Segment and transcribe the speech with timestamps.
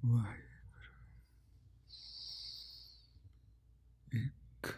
[0.00, 0.98] ਵਾਹਿਗੁਰੂ
[4.16, 4.68] ਇੱਕ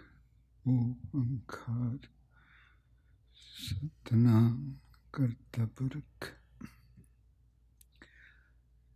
[0.64, 1.98] ਓੰਕਾਰ
[3.36, 4.74] ਸਤਨਾਮ
[5.12, 6.28] ਕਰਤਾ ਪੁਰਖ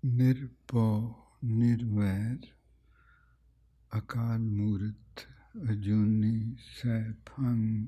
[0.02, 2.46] ਨਿਰਭਉ ਨਿਰਵੈਰ
[3.90, 5.26] ਅਕਾਲ ਮੂਰਤ
[5.70, 7.86] ਅਜੂਨੀ ਸੈਭੰ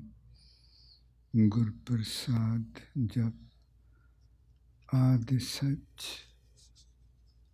[1.33, 6.28] ਗੁਰ ਪ੍ਰਸਾਦ ਜਪ ਆਦਿ ਸੱਚ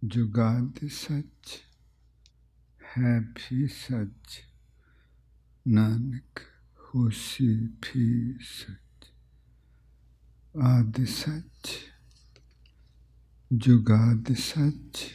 [0.07, 1.63] ਜੁਗਾਦ ਸੱਚ,
[2.97, 4.43] ਹੈ ਵੀ ਸੱਚ,
[5.67, 6.41] ਨਾਨਕ
[6.79, 9.07] ਹੋਸੀ ਵੀ ਸੱਚ।
[10.61, 11.71] ਆਦਿ ਸੱਚ
[13.53, 15.11] ਜੁਗਾਦ ਸੱਚ,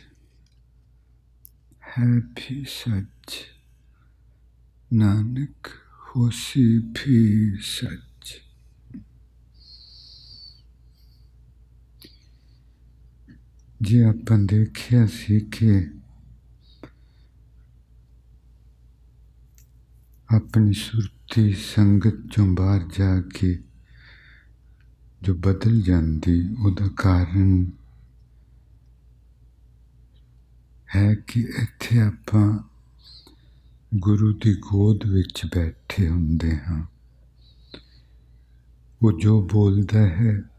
[1.83, 3.37] ਹੈ ਵੀ ਸੱਚ,
[4.93, 5.69] ਨਾਨਕ
[6.17, 8.10] ਹੋਸੀ ਵੀ ਸੱਚ।
[13.83, 15.91] ਜੇ ਆਪਾਂ ਦੇਖਿਆ ਸੀ ਕਿ
[20.35, 23.63] ਆਪਣੀ ਸੁਰਤੀ ਸੰਗਤ ਚੋਂ ਬਾਹਰ ਜਾ ਕੇ
[25.23, 27.71] ਜੋ ਬਦਲ ਜਾਂਦੀ, ਉਹਦਾ ਕਾਰਨ
[30.97, 32.59] ਹੈ ਕਿ ਇੱਥੇ ਆਪਾਂ
[33.95, 36.85] ਗੁਰੂ ਦੀ ਗੋਦ ਵਿੱਚ ਬੈਠੇ ਹੁੰਦੇ ਹਾਂ।
[39.03, 40.50] ਉਹ ਜੋ ਬੋਲਦਾ ਹੈ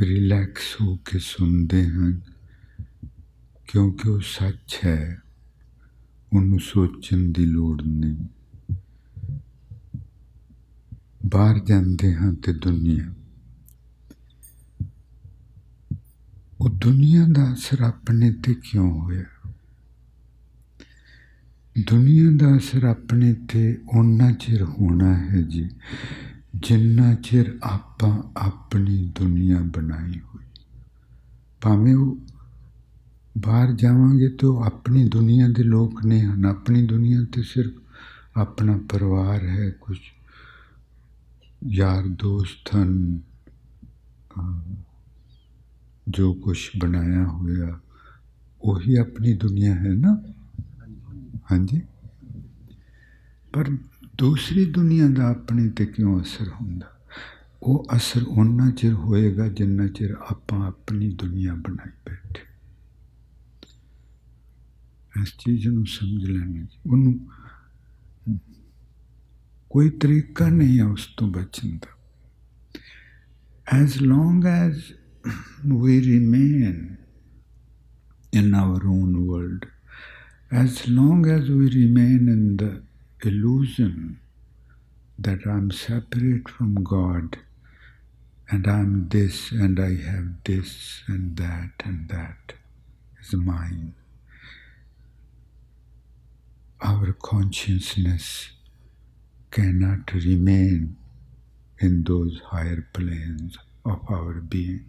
[0.00, 2.20] ਰਿਲੈਕਸ ਹੋ ਕੇ ਸੁਣਦੇ ਹਨ
[3.68, 5.22] ਕਿਉਂਕਿ ਉਹ ਸੱਚ ਹੈ
[6.32, 8.26] ਉਹਨੂੰ ਸੋਚਣ ਦੀ ਲੋੜ ਨਹੀਂ
[11.26, 13.14] ਬਾਹਰ ਜਾਂਦੇ ਹਾਂ ਤੇ ਦੁਨੀਆ
[16.60, 19.24] ਉਹ ਦੁਨੀਆ ਦਾ ਅਸਰ ਆਪਣੇ ਤੇ ਕਿਉਂ ਹੋਇਆ
[21.76, 25.68] ਦੁਨੀਆ ਦਾ ਅਸਰ ਆਪਣੇ ਤੇ ਉਹਨਾਂ ਚਿਰ ਹੋਣਾ ਹੈ ਜੀ
[26.62, 30.44] ਜਿੰਨਾ ਚਿਰ ਆਪਾਂ ਆਪਣੀ ਦੁਨੀਆ ਬਣਾਈ ਹੋਈ।
[31.60, 32.18] ਭਾਵੇਂ ਉਹ
[33.38, 37.72] ਬਾਹਰ ਜਾਵਾਂਗੇ ਤਾਂ ਆਪਣੀ ਦੁਨੀਆ ਦੇ ਲੋਕ ਨੇ ਹਨ। ਆਪਣੀ ਦੁਨੀਆ ਤੇ ਸਿਰਫ
[38.36, 39.98] ਆਪਣਾ ਪਰਿਵਾਰ ਹੈ, ਕੁਝ
[41.66, 43.20] ਯਾਰ ਦੋਸਤ ਹਨ,
[46.08, 47.78] ਜੋ ਕੁਝ ਬਣਾਇਆ ਹੋਇਆ,
[48.62, 50.22] ਉਹੀ ਆਪਣੀ ਦੁਨੀਆ ਹੈ ਨਾ?
[51.52, 51.82] ਹਾਂਜੀ।
[53.52, 53.64] ਪਰ
[54.18, 56.86] ਦੂਸਰੀ ਦੁਨੀਆ ਦਾ ਆਪਣੇ ਤੇ ਕਿਉਂ ਅਸਰ ਹੁੰਦਾ?
[57.62, 62.40] ਉਹ ਅਸਰ ਉਹਨਾਂ ਚਿਰ ਹੋਏਗਾ ਜਿੰਨਾ ਚਿਰ ਆਪਾਂ ਆਪਣੀ ਦੁਨੀਆ ਬਣਾਈ ਬੈਠੇ।
[65.22, 67.28] ਇਸ ਚੀਜ਼ ਨੂੰ ਸਮਝ ਲੈਣਾ। ਉਹਨੂੰ
[69.70, 71.98] ਕੋਈ ਤਰੀਕਾ ਨਹੀਂ ਹੈ ਉਸ ਤੋਂ ਬਚਣ ਦਾ।
[73.84, 74.76] As long as
[75.72, 76.76] we remain
[78.40, 79.66] in our own world,
[80.64, 82.87] as long as we remain in the
[83.21, 84.19] illusion
[85.17, 87.37] that I'm separate from God
[88.49, 92.53] and I'm this and I have this and that and that
[93.21, 93.93] is mine.
[96.81, 98.51] Our consciousness
[99.51, 100.97] cannot remain
[101.79, 104.81] in those higher planes of our being.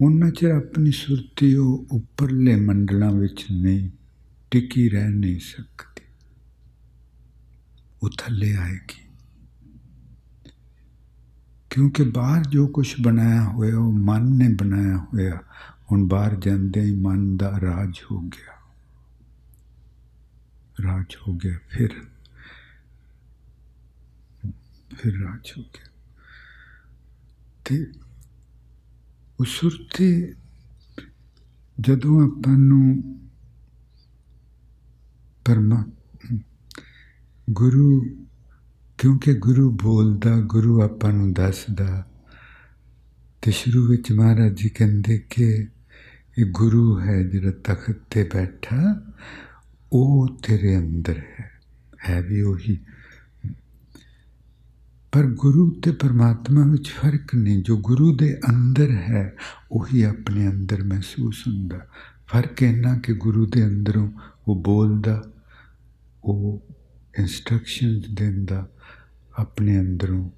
[0.00, 3.90] ਉਹਨਾਂ ਚਿਰ ਆਪਣੀ ਸੁਰਤੀ ਉਹ ਉੱਪਰਲੇ ਮੰਡਲਾਂ ਵਿੱਚ ਨਹੀਂ
[4.50, 5.95] ਟਿਕੀ ਰਹਿ ਨਹੀਂ ਸਕਦੀ
[8.03, 9.05] ਉਹ ਥੱਲੇ ਆਏਗੀ
[11.69, 15.41] ਕਿਉਂਕਿ ਬਾਹਰ ਜੋ ਕੁਝ ਬਣਾਇਆ ਹੋਇਆ ਉਹ ਮਨ ਨੇ ਬਣਾਇਆ ਹੋਇਆ
[15.91, 18.55] ਹੁਣ ਬਾਹਰ ਜਾਂਦੇ ਹੀ ਮਨ ਦਾ ਰਾਜ ਹੋ ਗਿਆ
[20.83, 21.93] ਰਾਜ ਹੋ ਗਿਆ ਫਿਰ
[24.95, 25.85] ਫਿਰ ਰਾਜ ਹੋ ਗਿਆ
[27.65, 27.85] ਤੇ
[29.39, 30.11] ਉਹ ਸੁਰਤੀ
[31.77, 33.19] ਜਦੋਂ ਆਪਾਂ ਨੂੰ
[35.45, 35.83] ਪਰਮਾ
[37.49, 38.05] ਗੁਰੂ,
[38.97, 42.07] ਕਿਉਂਕਿ ਗੁਰੂ ਬੋਲਦਾ, ਗੁਰੂ ਆਪਾਂ ਨੂੰ ਦੱਸਦਾ।
[43.41, 45.67] ਤੇ ਸ਼ੁਰੂ ਵਿੱਚ ਮਹਾਰਾਜ ਜੀ ਕਹਿੰਦੇ ਕਿ
[46.37, 49.01] ਇਹ ਗੁਰੂ ਹੈ ਜਿਹੜਾ ਤਖਤ ਤੇ ਬੈਠਾ,
[49.93, 51.51] ਉਹ ਤੇਰੇ ਅੰਦਰ ਹੈ।
[52.09, 52.79] ਹੈ ਵੀ ਉਹੀ।
[55.11, 59.35] ਪਰ ਗੁਰੂ ਤੇ ਪਰਮਾਤਮਾ ਵਿੱਚ ਫ਼ਰਕ ਨਹੀਂ। ਜੋ ਗੁਰੂ ਦੇ ਅੰਦਰ ਹੈ,
[59.71, 61.77] ਉਹੀ ਆਪਣੇ ਅੰਦਰ ਮਹਿਸੂਸ ਹੁੰਦਾ।
[62.27, 64.11] ਫ਼ਰਕ ਇਹਨਾਂ ਕਿ ਗੁਰੂ ਦੇ ਅੰਦਰੋਂ
[64.47, 65.23] ਉਹ ਬੋਲਦਾ,
[66.23, 66.63] ਉਹ
[67.19, 68.69] ਇਨਸਟਰਕਸ਼ਨਸ ਦਿੰਦਾ,
[69.37, 70.31] ਆਪਣੇ ਅੰਦਰੋਂ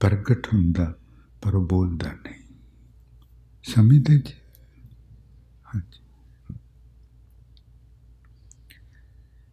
[0.00, 0.98] ਪ੍ਰਗਟ ਹੁੰਦਾ,
[1.42, 2.42] ਪਰ ਉਹ ਬੋਲਦਾ ਨਹੀਂ।
[3.62, 4.34] ਸਮਝਦੇ ਜੀ?
[5.74, 6.00] ਹਾਂਜੀ।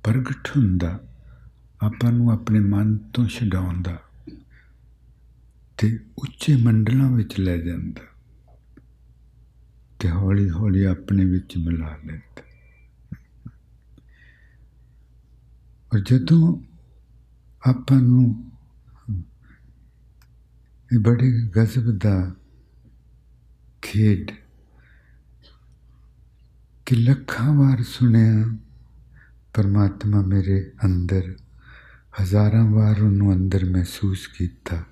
[0.04, 1.00] ਪ੍ਰਗਟ ਹੁੰਦਾ,
[1.82, 4.04] ਆਪਾਂ ਨੂੰ ਆਪਣੇ ਮਨ ਤੋਂ ਛਡਾਉਂਦਾ
[5.78, 8.02] ਤੇ ਉੱਚੇ ਮੰਡਲਾਂ ਵਿੱਚ ਲੈ ਜਾਂਦਾ
[10.00, 12.53] ਤੇ ਹੌਲੀ ਹੌਲੀ ਆਪਣੇ ਵਿੱਚ ਮਿਲਾ ਲੈਂਦਾ।
[15.94, 16.60] ਔਰ ਜਦੋਂ
[17.69, 18.51] ਆਪਾਂ ਨੂੰ
[20.94, 22.36] ਇਹ ਬੜੇ ਗਜ਼ਬ ਦਾ
[23.81, 24.31] ਖੇਡ
[26.86, 28.57] ਕਿ ਲੱਖਾਂ ਵਾਰ ਸੁਣਿਆ,
[29.54, 31.36] ਪਰਮਾਤਮਾ ਮੇਰੇ ਅੰਦਰ,
[32.22, 34.84] ਹਜ਼ਾਰਾਂ ਵਾਰ ਉਹਨੂੰ ਅੰਦਰ ਮਹਿਸੂਸ ਕੀਤਾ।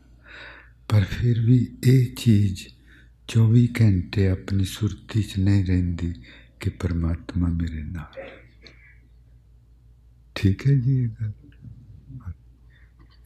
[0.90, 2.68] ਪਰ ਫਿਰ ਵੀ ਇਹ ਚੀਜ਼
[3.28, 6.14] 24 ਘੰਟੇ ਆਪਣੀ ਸੁਰਤੀ 'ਚ ਨਹੀਂ ਰਹਿੰਦੀ
[6.60, 8.41] ਕਿ ਪਰਮਾਤਮਾ ਮੇਰੇ ਨਾਲ।
[10.36, 11.32] ਠੀਕ ਹੈ ਜੀ ਇਹ ਗੱਲ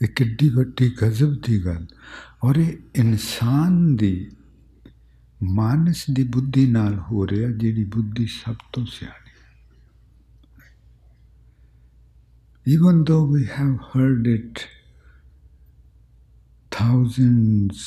[0.02, 1.86] ਇਹ ਕਿੱਡੀ ਵੱਡੀ ਗਜ਼ਬ ਦੀ ਗੱਲ
[2.44, 4.32] ਔਰ ਇਹ ਇਨਸਾਨ ਦੀ
[5.44, 9.26] ਮਾਨਸ ਦੀ ਬੁੱਧੀ ਨਾਲ ਹੋ ਰਿਹਾ ਜਿਹੜੀ ਬੁੱਧੀ ਸਭ ਤੋਂ ਸਿਆਣੀ
[12.68, 14.62] even though we have heard it
[16.72, 17.82] thousands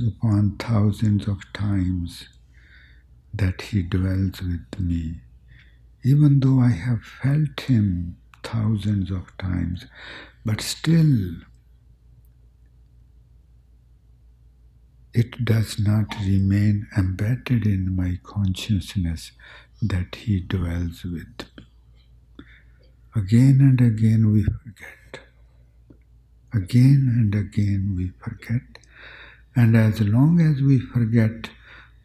[0.00, 2.28] upon thousands of times
[3.34, 5.20] that He dwells with me,
[6.04, 9.86] even though I have felt Him thousands of times,
[10.44, 11.36] but still
[15.14, 19.32] it does not remain embedded in my consciousness
[19.80, 21.64] that He dwells with me.
[23.14, 25.20] Again and again we forget.
[26.54, 28.62] Again and again we forget.
[29.54, 31.50] And as long as we forget,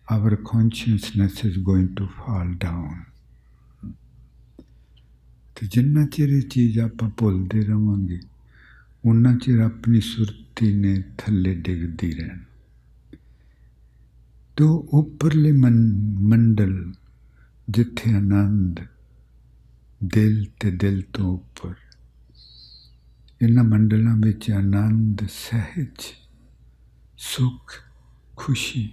[0.10, 3.06] our consciousness is going to fall down.
[5.58, 8.20] ਤੇ ਜਿੰਨਾ ਚਿਰ ਇਹ ਚੀਜ਼ ਆਪਾਂ ਭੁੱਲਦੇ ਰਵਾਂਗੇ
[9.06, 12.40] ਉਨਾ ਚਿਰ ਆਪਣੀ ਸੁਰਤੀ ਨੇ ਥੱਲੇ ਡਿੱਗਦੀ ਰਹਿਣ।
[14.58, 16.94] ਤੋ ਉੱਪਰਲੇ ਮੰਡਲ
[17.68, 18.80] ਜਿੱਥੇ ਆਨੰਦ
[20.04, 21.74] ਦਿਲ ਤੇ ਦਿਲ ਤੋਂ ਉੱਪਰ,
[23.42, 26.06] ਇਹਨਾਂ ਮੰਡਲਾਂ ਵਿੱਚ ਆਨੰਦ, ਸਹਿਜ,
[27.18, 27.74] ਸੁਖ,
[28.38, 28.90] ਖੁਸ਼ੀ,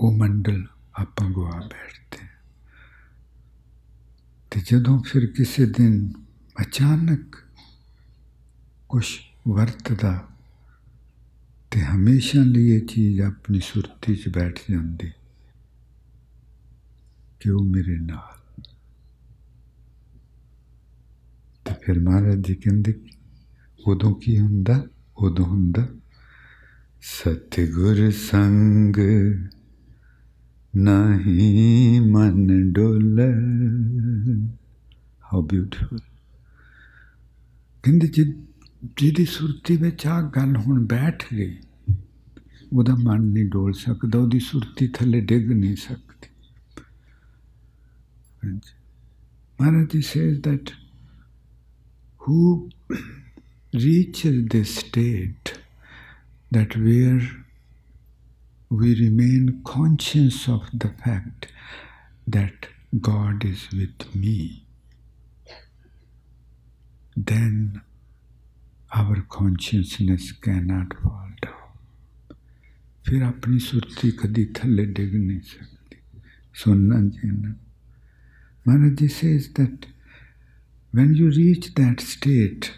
[0.00, 0.64] ਉਹ ਮੰਡਲ
[0.94, 2.21] ਆਪਾਂ ਗਵਾ ਬੈਠਦੇ
[4.52, 6.12] ਤੇ ਜਦੋਂ ਫਿਰ ਕਿਸੇ ਦਿਨ
[6.60, 7.36] ਅਚਾਨਕ
[8.88, 9.06] ਕੁਝ
[9.48, 10.28] ਵਰਤਦਾ
[11.70, 15.10] ਤੇ ਹਮੇਸ਼ਾ ਲਈ ਇਹ ਚੀਜ਼ ਆਪਣੀ ਸੁਰਤੀ 'ਚ ਬੈਠ ਜਾਂਦੀ
[17.40, 18.62] ਕਿ ਉਹ ਮੇਰੇ ਨਾਲ।
[21.64, 23.00] ਤੇ ਫਿਰ ਮਹਾਰਾਜ ਜੀ ਕਹਿੰਦੇ
[23.86, 24.86] ਉਦੋਂ ਕੀ ਹੁੰਦਾ?
[25.16, 25.88] ਉਦੋਂ ਹੁੰਦਾ,
[27.02, 28.96] ਸਤਿਗੁਰ ਸੰਗ
[30.76, 33.32] ਨਹੀਂ ਮਨ ਡੋਲੇ।
[35.32, 35.98] ਹਾਊ ਬਿਊਟੀਫੁਲ
[37.82, 38.24] ਕਹਿੰਦੇ ਜੀ,
[38.96, 41.56] ਜਿਹਦੀ ਸੁਰਤੀ ਵਿੱਚ ਆ ਗੱਲ ਹੁਣ ਬੈਠ ਗਈ,
[42.72, 46.28] ਉਹਦਾ ਮਨ ਨਹੀਂ ਡੋਲ ਸਕਦਾ, ਉਹਦੀ ਸੁਰਤੀ ਥੱਲੇ ਡਿੱਗ ਨਹੀਂ ਸਕਦੀ।
[49.62, 50.70] Maharaj ji says that
[52.20, 52.38] who
[53.74, 55.48] reaches this state
[56.56, 57.41] that where
[58.72, 61.48] we remain conscious of the fact
[62.26, 62.68] that
[63.00, 64.64] God is with me,
[67.14, 67.82] then
[68.94, 71.58] our consciousness cannot fall down.
[73.06, 75.96] फिर अपनी सुरती कदी थले डिग नहीं सकती
[76.60, 77.54] सुनना जीना
[78.66, 79.48] Maharaj ji says
[80.92, 82.72] when you reach that state,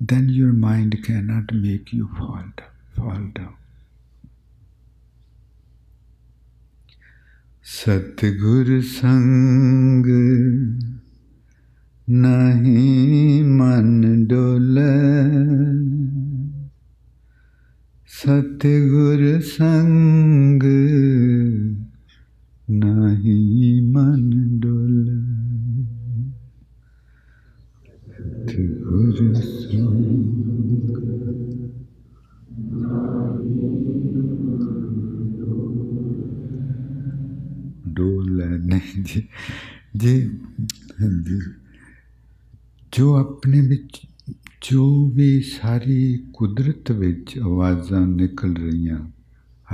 [0.00, 2.70] then your mind cannot make you fall down.
[2.96, 3.56] Fall down.
[7.70, 10.06] ਸਤਗੁਰ ਸੰਗ
[12.10, 14.82] ਨਹੀਂ ਮਨ ਡੋਲੇ।
[18.08, 20.62] ਸਤਗੁਰ ਸੰਗ
[39.16, 39.22] ਨਹੀਂ
[39.98, 40.38] ਜੀ ਜੀ,
[41.02, 41.40] ਹਾਂਜੀ।
[42.92, 44.00] ਜੋ ਆਪਣੇ ਵਿੱਚ,
[44.70, 49.10] ਜੋ ਵੀ ਸਾਰੀ ਕੁਦਰਤ ਵਿੱਚ ਆਵਾਜ਼ਾਂ ਨਿਕਲ ਰਹੀਆਂ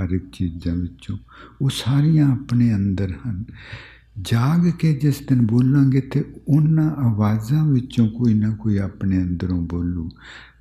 [0.01, 1.17] ਹਰ ਇੱਕ ਚੀਜ਼ਾਂ ਵਿੱਚੋਂ,
[1.61, 3.45] ਉਹ ਸਾਰੀਆਂ ਆਪਣੇ ਅੰਦਰ ਹਨ।
[4.21, 10.09] ਜਾਗ ਕੇ ਜਿਸ ਦਿਨ ਬੋਲਾਂਗੇ ਤੇ ਉਹਨਾਂ ਆਵਾਜ਼ਾਂ ਵਿੱਚੋਂ ਕੋਈ ਨਾ ਕੋਈ ਆਪਣੇ ਅੰਦਰੋਂ ਬੋਲੂ।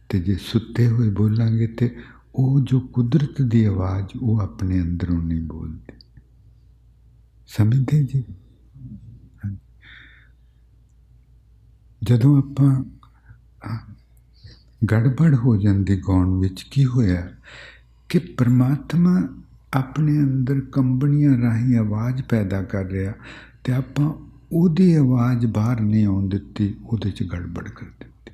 [0.08, 1.96] ਤੇ ਜੇ ਸੁੱਤੇ ਹੋਏ ਬੋਲਾਂਗੇ ਤੇ
[2.34, 5.92] ਉਹ ਜੋ ਕੁਦਰਤ ਦੀ ਆਵਾਜ਼, ਉਹ ਆਪਣੇ ਅੰਦਰੋਂ ਨਹੀਂ ਬੋਲਦੀ।
[7.46, 8.24] ਸਮਝਦੇ ਜੀ?
[12.04, 12.84] ਜਦੋਂ ਆਪਾਂ
[14.92, 17.32] ਗੜਬੜ ਹੋ ਜਾਂਦੀ ਗਾਉਣ ਵਿੱਚ ਕੀ ਹੋਇਆ
[18.08, 19.28] ਕਿ ਪ੍ਰਮਾਤਮਾ
[19.72, 23.12] ਆਪਣੇ ਅੰਦਰ ਕੰਬਣੀਆਂ ਰਾਹੀਂ ਆਵਾਜ਼ ਪੈਦਾ ਕਰ ਰਿਹਾ
[23.64, 24.12] ਤੇ ਆਪਾਂ
[24.52, 28.32] ਉਹਦੀ ਆਵਾਜ਼ ਬਾਹਰ ਨਹੀਂ ਆਉਣ ਦਿੱਤੀ, ਉਹਦੇ 'ਚ ਗੜਬੜ ਕਰ ਦਿੱਤੀ।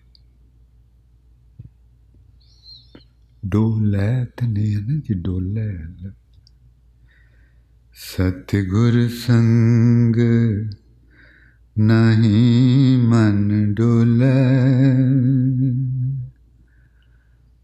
[3.46, 5.68] ਡੋਲੇ ਤੇ ਨਹੀਂ ਹੈ ਨਾ ਜੀ, ਡੋਲੇ
[7.94, 10.16] ਸਤਿਗੁਰ ਸੰਗ
[11.80, 14.26] ਨਹੀਂ ਮਨ ਡੋਲੇ।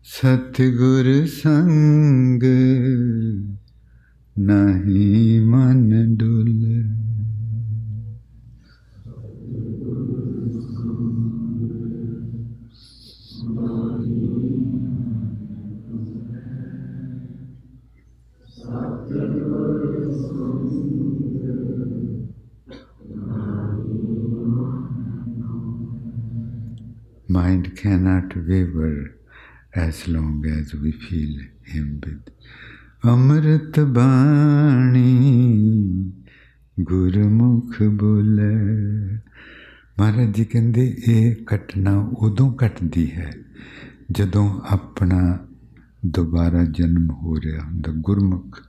[0.03, 2.43] ਸਤਿਗੁਰ ਸੰਗ
[4.39, 7.06] ਨਹੀਂ ਮਨ ਡੋਲੇ।
[27.29, 29.15] Mind cannot waver
[29.75, 32.33] as long as we feel Him with
[33.07, 35.03] ਅੰਮ੍ਰਿਤ ਬਾਣੀ
[36.81, 38.55] ਗੁਰਮੁਖ ਬੋਲੇ
[40.01, 43.31] ਮਹਾਰਾਜ ਜੀ ਕਹਿੰਦੇ ਇਹ ਘਟਨਾ ਉਦੋਂ ਘਟਦੀ ਹੈ
[44.13, 45.47] ਜਦੋਂ ਆਪਣਾ
[46.07, 48.61] ਦੁਬਾਰਾ ਜਨਮ ਹੋ ਰਿਹਾ ਹੁੰਦਾ ਗੁਰਮੁਖ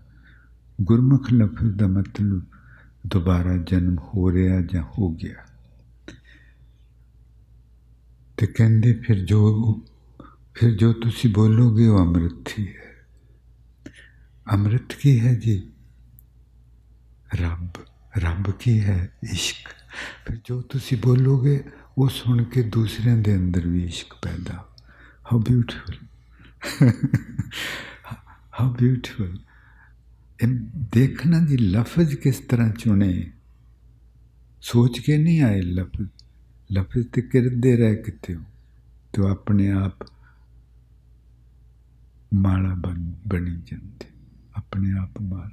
[0.82, 2.42] ਗੁਰਮੁਖ ਲਫ਼ਜ਼ ਦਾ ਮਤਲਬ
[3.08, 5.47] ਦੁਬਾਰਾ ਜਨਮ ਹੋ ਰਿਹਾ ਜਾਂ ਹੋ ਗਿਆ
[8.38, 9.74] ਤੇ ਕਹਿੰਦੇ, ਫਿਰ ਜੋ
[10.54, 13.08] ਫਿਰ ਜੋ ਤੁਸੀਂ ਬੋਲੋਗੇ ਉਹ ਅੰਮ੍ਰਿਤ ਹੀ ਹੈ।
[14.52, 15.70] ਅੰਮ੍ਰਿਤ ਕੀ ਹੈ ਜੀ?
[17.36, 17.70] ਰੱਬ।
[18.18, 19.12] ਰੱਬ ਕੀ ਹੈ?
[19.34, 19.70] ਇਸ਼ਕ।
[20.26, 21.64] ਫਿਰ ਜੋ ਤੁਸੀਂ ਬੋਲੋਗੇ,
[21.98, 24.54] ਉਹ ਸੁਣ ਕੇ ਦੂਸਰਿਆਂ ਦੇ ਅੰਦਰ ਵੀ ਇਸ਼ਕ ਪੈਦਾ।
[25.26, 25.96] ਹਾਊ ਬਿਊਟੀਫੁਲ
[28.62, 29.40] ਹਾਊ ਬਿਊਟੀਫੁਲ
[30.44, 30.48] ਇਹ
[30.94, 33.32] ਦੇਖਣਾ ਜੀ, ਲਫ਼ਜ਼ ਕਿਸ ਤਰ੍ਹਾਂ ਚੁਣੇ?
[34.62, 36.10] ਸੋਚ ਕੇ ਨਹੀਂ ਆਏ ਲਫ਼ਜ਼?
[36.74, 38.42] ਲਫ਼ਜ਼ ਤੇ ਕਿਰਦੇ ਰਹਿ ਕਿਤੇ ਹੋ?
[39.14, 40.08] ਤੋ ਆਪਣੇ ਆਪ
[42.34, 44.06] ਮਾਲਾ ਬਣ, ਬਣੀ ਜਾਂਦੀ।
[44.56, 45.52] ਆਪਣੇ ਆਪ ਮਾਲ।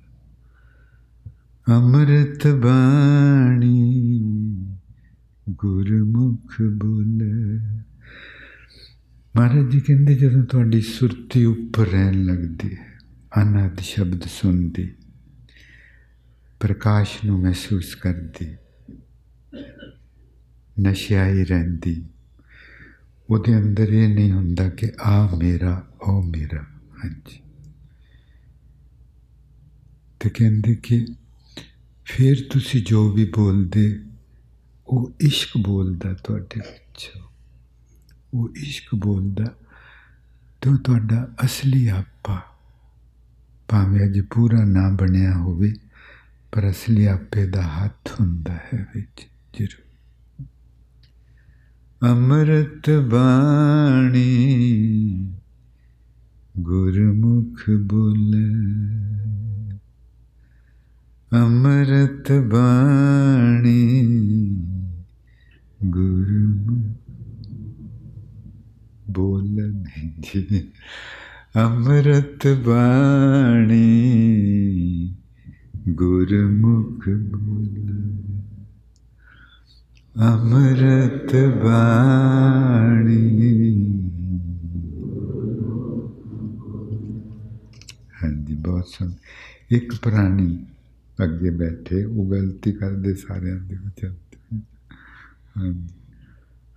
[1.69, 3.75] ਅੰਮ੍ਰਿਤ ਬਾਣੀ
[5.51, 7.59] ਗੁਰਮੁਖ ਬੋਲੇ।
[9.37, 12.99] ਮਹਾਰਾਜ ਜੀ ਕਹਿੰਦੇ ਜਦੋਂ ਤੁਹਾਡੀ ਸੁਰਤੀ ਉੱਪਰ ਰਹਿਣ ਲੱਗਦੀ ਹੈ
[13.43, 14.95] ਅਨਹਦ ਸ਼ਬਦ ਸੁਣਦੀ,
[16.61, 18.57] ਪ੍ਰਕਾਸ਼ ਨੂੰ ਮਹਿਸੂਸ ਕਰਦੀ
[20.81, 22.05] ਨਸ਼ਿਆਈ ਰਹਿੰਦੀ।
[23.31, 26.63] ਉਹਦੇ ਅੰਦਰ ਇਹ ਨਹੀਂ ਹੁੰਦਾ ਕਿ ਆ ਮੇਰਾ, ਉਹ ਮੇਰਾ।
[27.05, 27.41] ਹਾਂਜੀ।
[30.21, 31.07] ਤੇ ਕਹਿੰਦੇ ਕਿ
[32.05, 34.01] ਫਿਰ ਤੁਸੀਂ ਜੋ ਵੀ ਬੋਲਦੇ,
[34.87, 37.11] ਉਹ ਇਸ਼ਕ ਬੋਲਦਾ ਤੁਹਾਡੇ ਵਿੱਚ।
[38.35, 39.45] ਉਹ ਇਸ਼ਕ ਬੋਲਦਾ
[40.61, 42.43] ਤੇ ਤੁਹਾਡਾ ਅਸਲੀ ਆਪਾ,
[43.69, 45.73] ਭਾਵੇਂ ਅਜੇ ਪੂਰਾ ਨਾ ਬਣਿਆ ਹੋਵੇ,
[46.53, 49.27] ਪਰ ਅਸਲੀ ਆਪੇ ਦਾ ਹੱਥ ਹੁੰਦਾ ਹੈ ਵਿੱਚ,
[49.59, 49.84] ਜ਼ਰੂਰ।
[52.05, 54.25] ਅੰਮ੍ਰਿਤ ਬਾਣੀ
[56.59, 58.49] ਗੁਰਮੁਖ ਬੋਲੇ।
[61.33, 64.07] ਅੰਮ੍ਰਿਤ ਬਾਣੀ
[65.85, 67.01] ਗੁਰਮੁਖ
[69.11, 70.61] ਬੋਲੇ ਨਹੀਂ ਜੀ।
[71.57, 73.85] ਅੰਮ੍ਰਿਤ ਬਾਣੀ
[75.89, 78.34] ਗੁਰਮੁਖ ਬੋਲੇ।
[80.17, 83.17] ਅੰਮ੍ਰਿਤ ਬਾਣੀ
[88.23, 89.15] ਹਾਂਜੀ ਬਹੁਤ ਸੋਹਣਾ
[89.71, 90.59] ਇੱਕ ਪ੍ਰਾਣੀ
[91.25, 94.05] ਅੱਗੇ ਬੈਠੇ ਉਹ ਗਲਤੀ ਕਰਦੇ ਸਾਰਿਆਂ ਦੇ ਵਿੱਚ
[95.57, 95.89] ਹਾਂਜੀ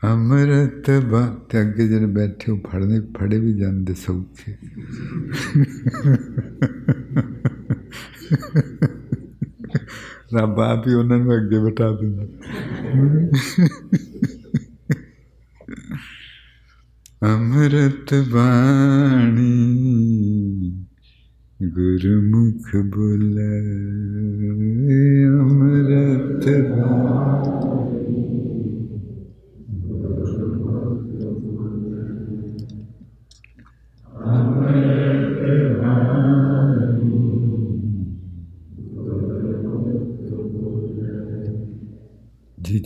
[0.03, 4.55] ਅੰਮ੍ਰਿਤ ਬਾ ਤੇ ਅੱਗੇ ਜਿਹੜੇ ਬੈਠੇ ਉਹ ਫੜਨੇ ਫੜੇ ਵੀ ਜਾਂਦੇ ਸੌਖੇ
[10.35, 12.23] ਰੱਬ ਆਪ ਹੀ ਉਹਨਾਂ ਨੂੰ ਅੱਗੇ ਬਿਠਾ ਦਿੰਦਾ।
[17.23, 19.51] ਅੰਮ੍ਰਿਤ ਬਾਣੀ
[21.63, 23.76] ਗੁਰਮੁਖ ਬੋਲੇ।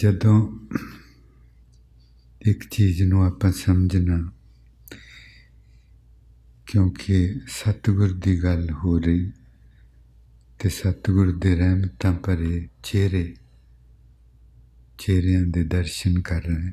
[0.02, 0.60] ਜਦੋਂ
[2.42, 4.32] ਇੱਕ ਚੀਜ਼ ਨੂੰ ਆਪਾਂ ਸਮਝਣਾ,
[6.66, 9.32] ਕਿਉਂਕਿ ਸਤਿਗੁਰ ਦੀ ਗੱਲ ਹੋ ਰਹੀ
[10.60, 13.36] ਤੇ ਸਤਿਗੁਰ ਦੇ ਰਹਿਮਤਾਂ ਭਰੇ ਚਿਹਰੇ,
[14.98, 16.72] ਚਿਹਰਿਆਂ ਦੇ ਦਰਸ਼ਨ ਕਰ ਰਹੇ।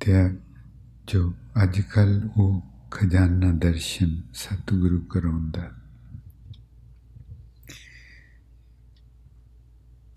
[0.00, 0.12] ਤੇ
[1.06, 5.81] ਜੋ ਅੱਜ ਕੱਲ ਉਹ ਖਜ਼ਾਨਾ ਦਰਸ਼ਨ ਸਤਿਗੁਰੂ ਕਰਾਉਂਦਾ।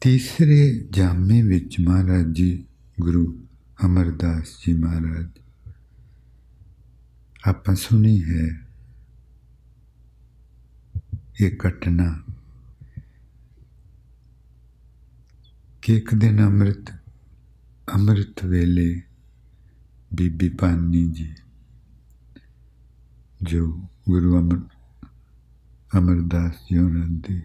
[0.05, 2.65] ਤੀਸਰੇ ਜਾਮੇ ਵਿੱਚ ਮਹਾਰਾਜ ਜੀ,
[2.99, 3.45] ਗੁਰੂ
[3.85, 5.27] ਅਮਰਦਾਸ ਜੀ ਮਹਾਰਾਜ,
[7.45, 8.45] ਆਪਾਂ ਸੁਣੀ ਹੈ
[11.41, 12.21] ਇਹ ਘਟਨਾ
[15.81, 16.91] ਕਿ ਇੱਕ ਦਿਨ ਅੰਮ੍ਰਿਤ
[17.95, 19.01] ਅੰਮ੍ਰਿਤ ਵੇਲੇ
[20.13, 21.35] ਬੀਬੀ ਪਾਨੀ ਜੀ,
[23.43, 23.67] ਜੋ
[24.09, 24.59] ਗੁਰੂ ਅਮਰ,
[25.97, 27.41] ਅਮਰਦਾਸ ਜੀ ਉਹਨਾਂ ਦੀ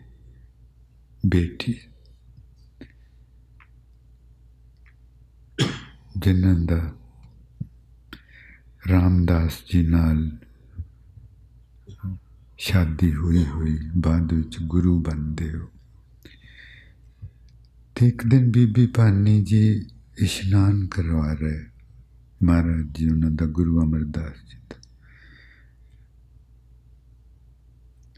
[1.26, 1.74] ਬੇਟੀ
[6.22, 6.94] ਜਿਨ੍ਹਾਂ ਦਾ
[8.90, 10.38] ਰਾਮਦਾਸ ਜੀ ਨਾਲ
[12.58, 15.68] ਸ਼ਾਦੀ ਹੋਈ ਹੋਈ, ਬਾਅਦ ਵਿੱਚ ਗੁਰੂ ਬਣਦੇ ਹੋ।
[17.94, 19.86] ਤੇ ਇੱਕ ਦਿਨ ਬੀਬੀ ਭਾਨੀ ਜੀ
[20.18, 21.66] ਇਸ਼ਨਾਨ ਕਰਵਾ ਰਹੇ,
[22.42, 24.76] ਮਹਾਰਾਜ ਜੀ ਉਹਨਾਂ ਦਾ, ਗੁਰੂ ਅਮਰਦਾਸ ਜੀ ਦਾ।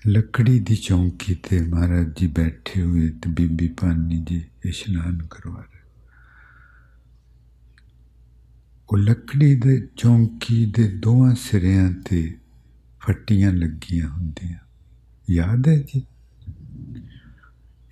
[0.07, 5.72] ਲੱਕੜੀ ਦੀ ਚੌਂਕੀ ਤੇ ਮਹਾਰਾਜ ਜੀ ਬੈਠੇ ਹੋਏ ਤੇ ਬੀਬੀ ਪਾਨੀ ਜੀ ਇਸ਼ਨਾਨ ਕਰਵਾ ਰਹੇ।
[8.91, 12.39] ਉਹ ਲੱਕੜੀ ਦੇ ਚੌਂਕੀ ਦੇ ਦੋਹਾਂ ਸਿਰਿਆਂ ਤੇ
[13.01, 14.59] ਫੱਟੀਆਂ ਲੱਗੀਆਂ ਹੁੰਦੀਆਂ।
[15.31, 16.07] ਯਾਦ ਹੈ ਜੀ?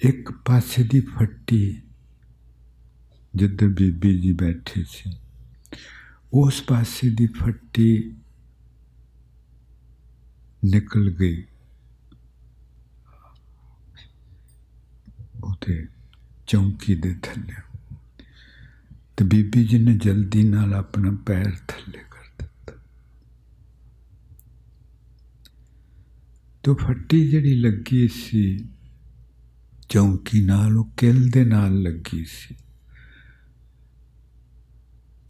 [0.01, 1.83] ਇੱਕ ਪਾਸੇ ਦੀ ਫੱਟੀ
[3.35, 5.17] ਜਿੱਧਰ ਬੀਬੀ ਜੀ ਬੈਠੇ ਸੀ,
[6.33, 8.17] ਉਸ ਪਾਸੇ ਦੀ ਫੱਟੀ
[10.65, 11.45] ਨਿਕਲ ਗਈ।
[15.45, 15.87] ਉਹਦੇ
[16.47, 17.70] ਚੌਂਕੀ ਦੇ ਥੱਲੇ।
[19.21, 22.73] ਤੇ ਬੀਬੀ ਜੀ ਨੇ ਜਲਦੀ ਨਾਲ ਆਪਣਾ ਪੈਰ ਥੱਲੇ ਕਰ ਦਿੱਤਾ।
[26.63, 28.69] ਤੋ ਫੱਟੀ ਜਿਹੜੀ ਲੱਗੀ ਸੀ,
[29.89, 32.55] ਚੌਂਕੀ ਨਾਲ, ਉਹ ਕਿਲ ਦੇ ਨਾਲ ਲੱਗੀ ਸੀ।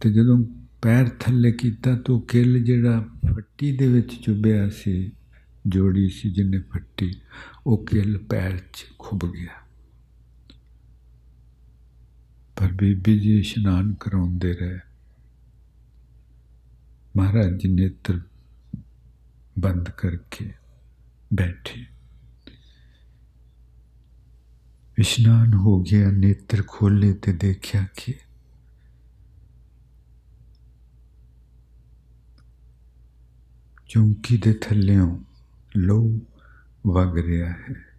[0.01, 0.45] ਤੇ ਜਦੋਂ
[0.81, 5.11] ਪੈਰ ਥੱਲੇ ਕੀਤਾ ਤਾਂ ਕਿਲ ਜਿਹੜਾ ਫੱਟੀ ਦੇ ਵਿੱਚ ਚੁੱਭਿਆ ਸੀ,
[5.67, 7.13] ਜੋੜੀ ਸੀ ਜਿਹਨੇ ਫੱਟੀ,
[7.67, 9.60] ਉਹ ਕਿਲ ਪੈਰ 'ਚ ਖੁੱਭ ਗਿਆ।
[12.55, 14.79] ਪਰ ਬੀਬੀ ਜੀ ਇਸ਼ਨਾਨ ਕਰਾਉਂਦੇ ਰਹੇ।
[17.17, 18.19] ਮਹਾਰਾਜ ਜੀ ਨੇਤਰ
[19.59, 20.53] ਬੰਦ ਕਰਕੇ
[21.33, 21.85] ਬੈਠੇ।
[24.97, 28.13] ਇਸ਼ਨਾਨ ਹੋ ਗਿਆ, ਨੇਤਰ ਖੋਲੇ ਤੇ ਦੇਖਿਆ ਕਿ
[33.89, 35.19] ਚੌਂਕੀ ਦੇ ਥੱਲਿਓਂ
[35.77, 36.19] ਲੋ
[36.87, 37.90] ਵਗ ਰਿਹਾ ਹੈ।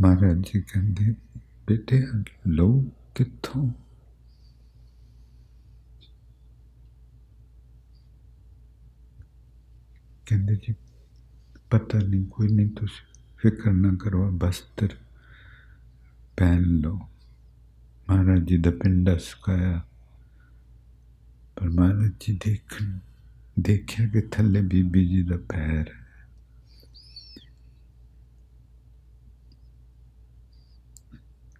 [0.00, 1.14] ਮਹਾਰਾਜ ਜੀ ਕਹਿੰਦੇ,
[1.66, 2.06] ਬੇਟੇ,
[2.46, 3.72] ਲਓ ਕਿੱਥੋਂ?
[10.26, 10.74] ਕਹਿੰਦੇ ਜੀ,
[11.70, 14.88] ਪਤਾ ਨਹੀਂ, ਕੋਈ ਨਹੀਂ, ਤੁਸੀਂ ਫਿਕਰ ਨਾ ਕਰੋ ਬਸਤਰ
[16.36, 16.96] ਪਹਿਨ ਲਓ।
[18.10, 19.82] ਮਹਾਰਾਜ ਜੀ ਦਾ ਪਿੰਡਾ ਸੁਕਾਇਆ
[21.56, 22.98] ਪਰ ਮਹਾਰਾਜ ਜੀ ਦੇਖਣ,
[23.60, 26.08] ਦੇਖਿਆ ਕਿ ਥੱਲੇ ਬੀਬੀ ਜੀ ਦਾ ਪੈਰ ਹੈ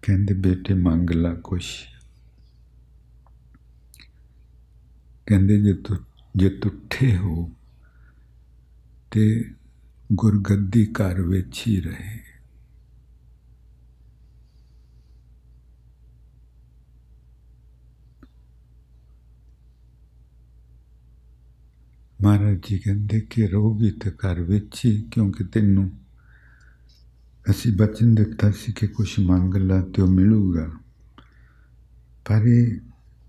[0.01, 1.85] ਕਹਿੰਦੇ, ਬੇਟੇ, ਮੰਗ ਲਾ ਕੁਛ।
[5.25, 5.97] ਕਹਿੰਦੇ, ਜੇ ਤੂੰ,
[6.35, 7.51] ਜੇ ਤੁੱਠੇ ਹੋ,
[9.11, 9.51] ਤੇ
[10.13, 12.19] ਗੁਰਗੱਦੀ ਘਰ ਵਿੱਚ ਹੀ ਰਹੇ।
[22.21, 25.91] ਮਹਾਰਾਜ ਜੀ ਕਹਿੰਦੇ ਕਿ ਰਹੋਗੀ ਤਾਂ ਘਰ ਵਿੱਚ ਹੀ, ਕਿਉਂਕਿ ਤੈਨੂੰ
[27.51, 30.69] ਅਸੀਂ ਬਚਨ ਦਿੱਤਾ ਸੀ ਕਿ ਕੁਛ ਮੰਗ ਲਾ ਤੇ ਉਹ ਮਿਲੂਗਾ
[32.25, 32.79] ਪਰ ਇਹ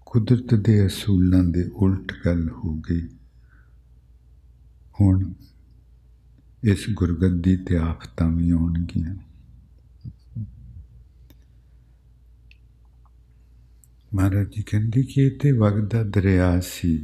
[0.07, 3.07] ਕੁਦਰਤ ਦੇ ਅਸੂਲਾਂ ਦੇ ਉਲਟ ਗੱਲ ਹੋ ਗਈ
[5.01, 5.33] ਹੁਣ
[6.65, 9.15] ਇਸ ਗੁਰਗੱਦੀ ਤੇ ਆਫਤਾਂ ਵੀ ਆਉਣਗੀਆਂ
[14.15, 16.95] ਮਹਾਰਾਜ ਜੀ ਕਹਿੰਦੇ ਕਿ ਇਹ ਤੇ ਵਗਦਾ ਦਰਿਆ ਸੀ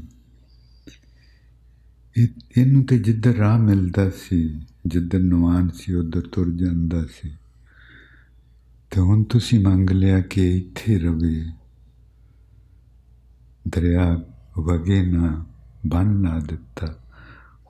[2.17, 4.43] ਇਹ ਇਹਨੂੰ ਤੇ ਜਿੱਧਰ ਰਾਹ ਮਿਲਦਾ ਸੀ
[4.87, 7.37] ਜਿੱਧਰ ਨਵਾਨ ਸੀ, ਉਧਰ ਤੁਰ ਜਾਂਦਾ ਸੀ।
[8.91, 11.47] ਤੇ ਹੁਣ ਤੁਸੀਂ ਮੰਗ ਲਿਆ ਕਿ ਇੱਥੇ ਰਵੇ।
[13.69, 14.25] ਦਰਿਆ
[14.59, 15.47] ਵਗੇ ਨਾ,
[15.87, 17.01] ਬੰਨ ਨਾ ਦਿੱਤਾ।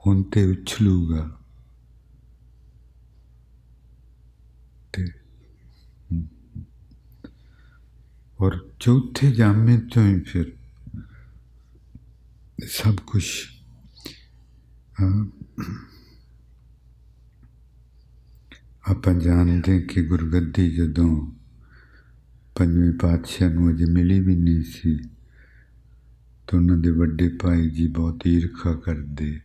[0.07, 1.39] ਹੁਣ ਤੇ ਉਛਲੂਗਾ।
[4.93, 5.07] ਤੇ
[8.41, 10.53] ਔਰ ਚੌਥੇ ਜਾਮੇ ਤੋਂ ਹੀ ਫਿਰ
[12.67, 13.25] ਸਭ ਕੁਝ
[18.87, 21.31] ਆਪਾਂ ਜਾਣਦੇ ਕਿ ਗੁਰਗੱਦੀ ਜਦੋਂ
[22.55, 24.97] ਪੰਜਵੇਂ ਪਾਤਸ਼ਾਹ ਨੂੰ ਅਜੇ ਮਿਲੀ ਵੀ ਨਹੀਂ ਸੀ,
[26.47, 29.41] ਤਾਂ ਉਹਨਾਂ ਦੇ ਵੱਡੇ ਭਾਈ ਜੀ ਬਹੁਤ ਈਰਖਾ ਕਰਦੇ।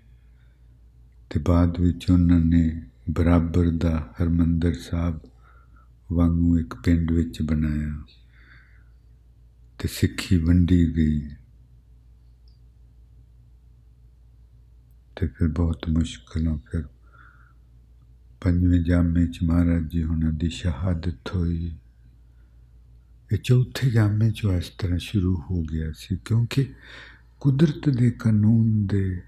[1.31, 5.20] ਤੇ ਬਾਅਦ ਵਿੱਚ ਉਹਨਾਂ ਨੇ ਬਰਾਬਰ ਦਾ ਹਰਮੰਦਰ ਸਾਹਿਬ
[6.12, 8.02] ਵਾਂਗੂ ਇੱਕ ਪਿੰਡ ਵਿੱਚ ਬਣਾਇਆ
[9.78, 11.28] ਤੇ ਸਿੱਖੀ ਵੰਡੀ ਗਈ।
[15.20, 16.85] ਤੇ ਫਿਰ ਬਹੁਤ ਮੁਸ਼ਕਲਾਂ ਫਿਰ
[18.44, 21.76] ਪੰਜਵੇਂ ਜਾਮੇ ਚ ਮਹਾਰਾਜ ਜੀ ਉਹਨਾਂ ਦੀ ਸ਼ਹਾਦਤ ਹੋਈ।
[23.33, 26.74] ਇਹ ਚੌਥੇ ਜਾਮੇ ਚ ਇਸ ਤਰ੍ਹਾਂ ਸ਼ੁਰੂ ਹੋ ਗਿਆ ਸੀ ਕਿਉਂਕਿ
[27.40, 29.22] ਕੁਦਰਤ ਦੇ ਕਾਨੂੰਨ ਦੇ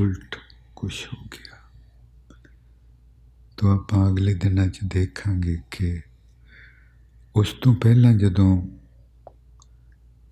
[0.00, 0.36] ਉਲਟ
[0.76, 1.70] ਕੁਝ ਹੋ ਗਿਆ।
[3.56, 6.00] ਤਾਂ ਆਪਾਂ ਅਗਲੇ ਦਿਨਾਂ 'ਚ ਦੇਖਾਂਗੇ ਕਿ
[7.36, 8.68] ਉਸ ਤੋਂ ਪਹਿਲਾਂ ਜਦੋਂ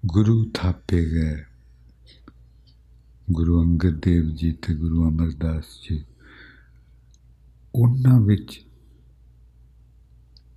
[0.07, 1.45] ਗੁਰੂ ਥਾਪੇ ਗਏ,
[3.31, 6.05] ਗੁਰੂ ਅੰਗਦ ਦੇਵ ਜੀ ਤੇ ਗੁਰੂ ਅਮਰਦਾਸ ਜੀ
[7.75, 8.67] ਉਹਨਾਂ ਵਿੱਚ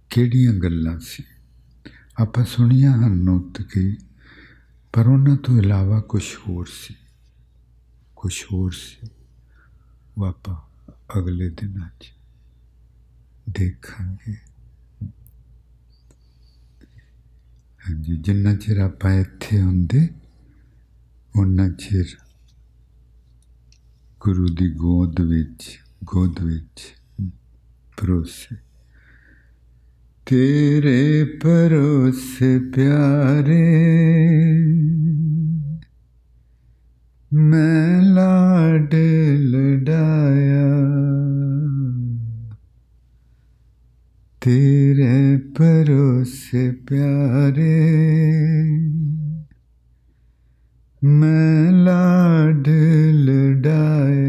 [0.09, 1.23] ਕਿਹੜੀਆਂ ਗੱਲਾਂ ਸੀ?
[2.17, 3.97] ਆਪਾਂ ਸੁਣੀਆਂ ਹਨ ਨੋਟ ਕੇ,
[4.93, 6.95] ਪਰ ਉਹਨਾਂ ਤੋਂ ਇਲਾਵਾ ਕੁਝ ਹੋਰ ਸੀ।
[8.15, 9.09] ਕੁਝ ਹੋਰ ਸੀ।
[10.17, 10.55] ਉਹ ਆਪਾਂ
[11.19, 12.13] ਅਗਲੇ ਦਿਨਾਂ 'ਚ
[13.49, 14.35] ਦੇਖਾਂਗੇ।
[17.89, 20.09] ਹਾਂਜੀ, ਜਿੰਨਾ ਚਿਰ ਆਪਾਂ ਇੱਥੇ ਹੁੰਦੇ
[21.35, 22.05] ਉਹਨਾਂ ਚਿਰ
[24.19, 26.96] ਗੁਰੂ ਦੀ ਗੋਦ ਵਿੱਚ ਗੋਦ ਵਿੱਚ
[27.97, 28.55] ਪਰੋਸੇ
[30.25, 33.63] ਤੇਰੇ ਪਰੋਸੇ ਪਿਆਰੇ
[37.31, 38.95] ਮੈਂ ਲਾਡ
[39.39, 40.67] ਲਡਾਇਆ
[44.41, 47.79] ਤੇਰੇ ਪਰੋਸੇ ਪਿਆਰੇ
[51.03, 52.67] ਮੈਂ ਲਾਡ
[53.13, 54.26] ਲਡਾਇਆ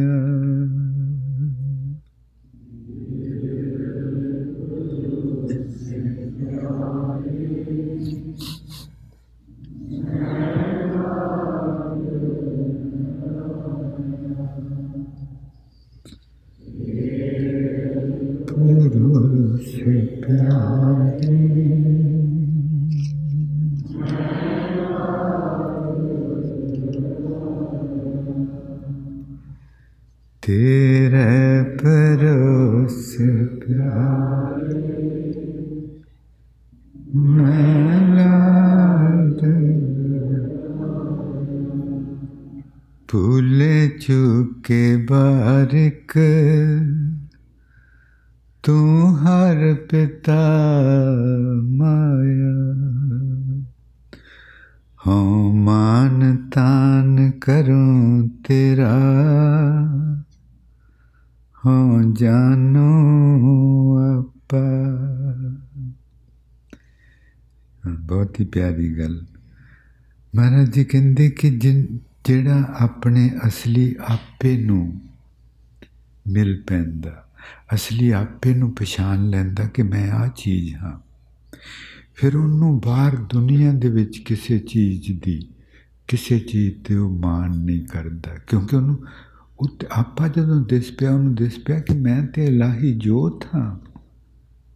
[68.58, 69.26] ਪਿਆਰੀ ਗੱਲ।
[70.36, 71.50] ਮਹਾਰਾਜ ਜੀ ਕਹਿੰਦੇ ਕਿ
[72.24, 75.00] ਜਿਹੜਾ ਆਪਣੇ ਅਸਲੀ ਆਪੇ ਨੂੰ
[76.28, 77.28] ਮਿਲ ਪੈਂਦਾ,
[77.74, 80.98] ਅਸਲੀ ਆਪੇ ਨੂੰ ਪਛਾਣ ਲੈਂਦਾ ਕਿ ਮੈਂ ਆ ਚੀਜ਼ ਹਾਂ।
[82.14, 85.48] ਫਿਰ ਉਹਨੂੰ ਬਾਹਰ ਦੁਨੀਆ ਦੇ ਵਿੱਚ ਕਿਸੇ ਚੀਜ਼ ਦੀ,
[86.08, 89.04] ਕਿਸੇ ਚੀਜ਼ ਤੇ ਉਹ ਮਾਣ ਨਹੀਂ ਕਰਦਾ। ਕਿਉਂਕਿ ਉਹਨੂੰ,
[89.60, 93.78] ਉਹ ਆਪਾ ਜਦੋਂ ਦਿਸ ਪਿਆ, ਉਹਨੂੰ ਦਿਸ ਪਿਆ ਕਿ ਮੈਂ ਤੇ ਇਲਾਹੀ ਜੋਤ ਹਾਂ।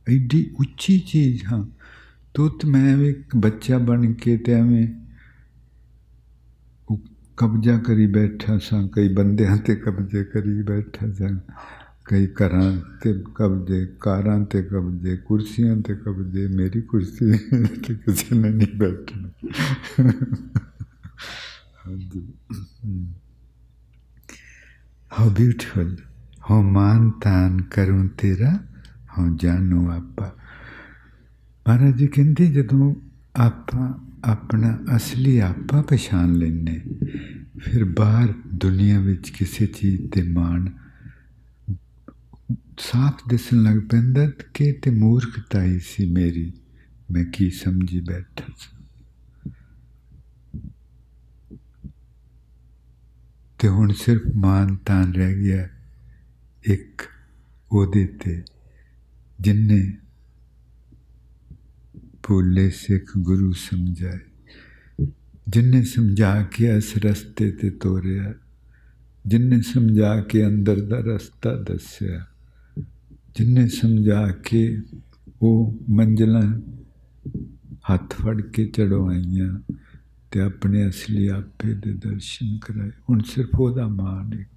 [0.08, 1.81] ਐਡੀ ਉੱਚੀ ਚੀਜ਼ ਹਾਂ।
[2.34, 4.86] ਤੂੰ ਤੁਤ ਮੈਂ ਇੱਕ ਬੱਚਾ ਬਣ ਕੇ ਤੇ ਐਵੇਂ
[7.36, 11.28] ਕਬਜ਼ਾ ਕਰੀ ਬੈਠਾ ਸਾਂ, ਕਈ ਬੰਦਿਆਂ ਤੇ ਕਬਜ਼ੇ ਕਰੀ ਬੈਠਾ ਸਾਂ,
[12.04, 17.38] ਕਈ ਘਰਾਂ ਤੇ ਕਬਜ਼ੇ, ਕਾਰਾਂ ਤੇ ਕਬਜ਼ੇ, ਕੁਰਸੀਆਂ ਤੇ ਕਬਜ਼ੇ, ਮੇਰੀ ਕੁਰਸੀ
[17.86, 19.30] ਤੇ ਕਿਸੇ ਨੇ ਨਹੀਂ ਬੈਠਣਾ।
[21.86, 22.32] ਹਾਂਜੀ।
[25.12, 25.96] ਹਾਊ ਬਿਊਟੀਫੁਲ
[26.50, 28.58] ਹੋ ਮਾਨ ਤਾਨ ਕਰੂੰ ਤੇਰਾ
[29.18, 30.36] ਹੋ ਜਾਨੂ ਆਪਾ
[31.68, 32.94] ਮਹਾਰਾਜ ਜੀ ਕਹਿੰਦੇ ਜਦੋਂ
[33.36, 33.92] ਆਪਾਂ
[34.24, 36.80] ਆਪਣਾ ਅਸਲੀ ਆਪਾ ਪਛਾਣ ਲੈਨੇ
[37.58, 40.70] ਫਿਰ ਬਾਹਰ ਦੁਨੀਆ ਵਿੱਚ ਕਿਸੇ ਚੀਜ਼ ਤੇ ਮਾਣ
[42.78, 46.52] ਸਾਫ਼ ਦਿਸਣ ਲੱਗ ਪੈਂਦਾ ਕਿ ਤੇ ਮੂਰਖਤਾ ਹੀ ਸੀ ਮੇਰੀ,
[47.10, 48.78] ਮੈਂ ਕੀ ਸਮਝੀ ਬੈਠਾ ਸੀ।
[53.58, 55.68] ਤੇ ਹੁਣ ਸਿਰਫ ਮਾਨ ਤਾਨ ਰਹਿ ਗਿਆ
[56.62, 57.02] ਇੱਕ
[57.72, 58.42] ਉਹਦੇ ਤੇ
[59.40, 59.92] ਜਿਨਨੇ
[62.28, 64.18] ਭੋਲੇ ਸਿੱਖ ਗੁਰੂ ਸਮਝਾਏ।
[65.48, 68.34] ਜਿਨਨੇ ਸਮਝਾ ਕੇ ਇਸ ਰਸਤੇ ਤੇ ਤੋਰਿਆ
[69.26, 72.26] ਜਿਨਨੇ ਸਮਝਾ ਕੇ ਅੰਦਰ ਦਾ ਰਸਤਾ ਦੱਸਿਆ
[73.38, 74.82] ਜਿਨਨੇ ਸਮਝਾ ਕੇ
[75.42, 76.60] ਉਹ ਮੰਜ਼ਲਾਂ
[77.92, 79.74] ਹੱਥ ਫੜ ਕੇ ਚੜਵਾਈਆਂ
[80.30, 84.48] ਤੇ ਆਪਣੇ ਅਸਲੀ ਆਪੇ ਦੇ ਦਰਸ਼ਨ ਕਰਾਏ। ਹੁਣ ਸਿਰਫ ਉਹਦਾ ਮਾਣ ਇੱਕ।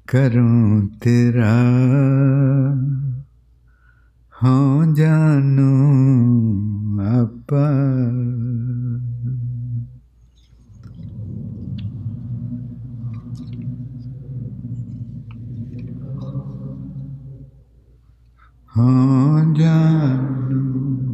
[0.06, 1.54] ਕਰੂੰ ਤੇਰਾ।
[4.44, 5.70] ਹਉ ਜਾਨੂ
[7.00, 7.70] ਆਪਾ।
[18.78, 21.09] ਹਾਂ ਜਾਨੂ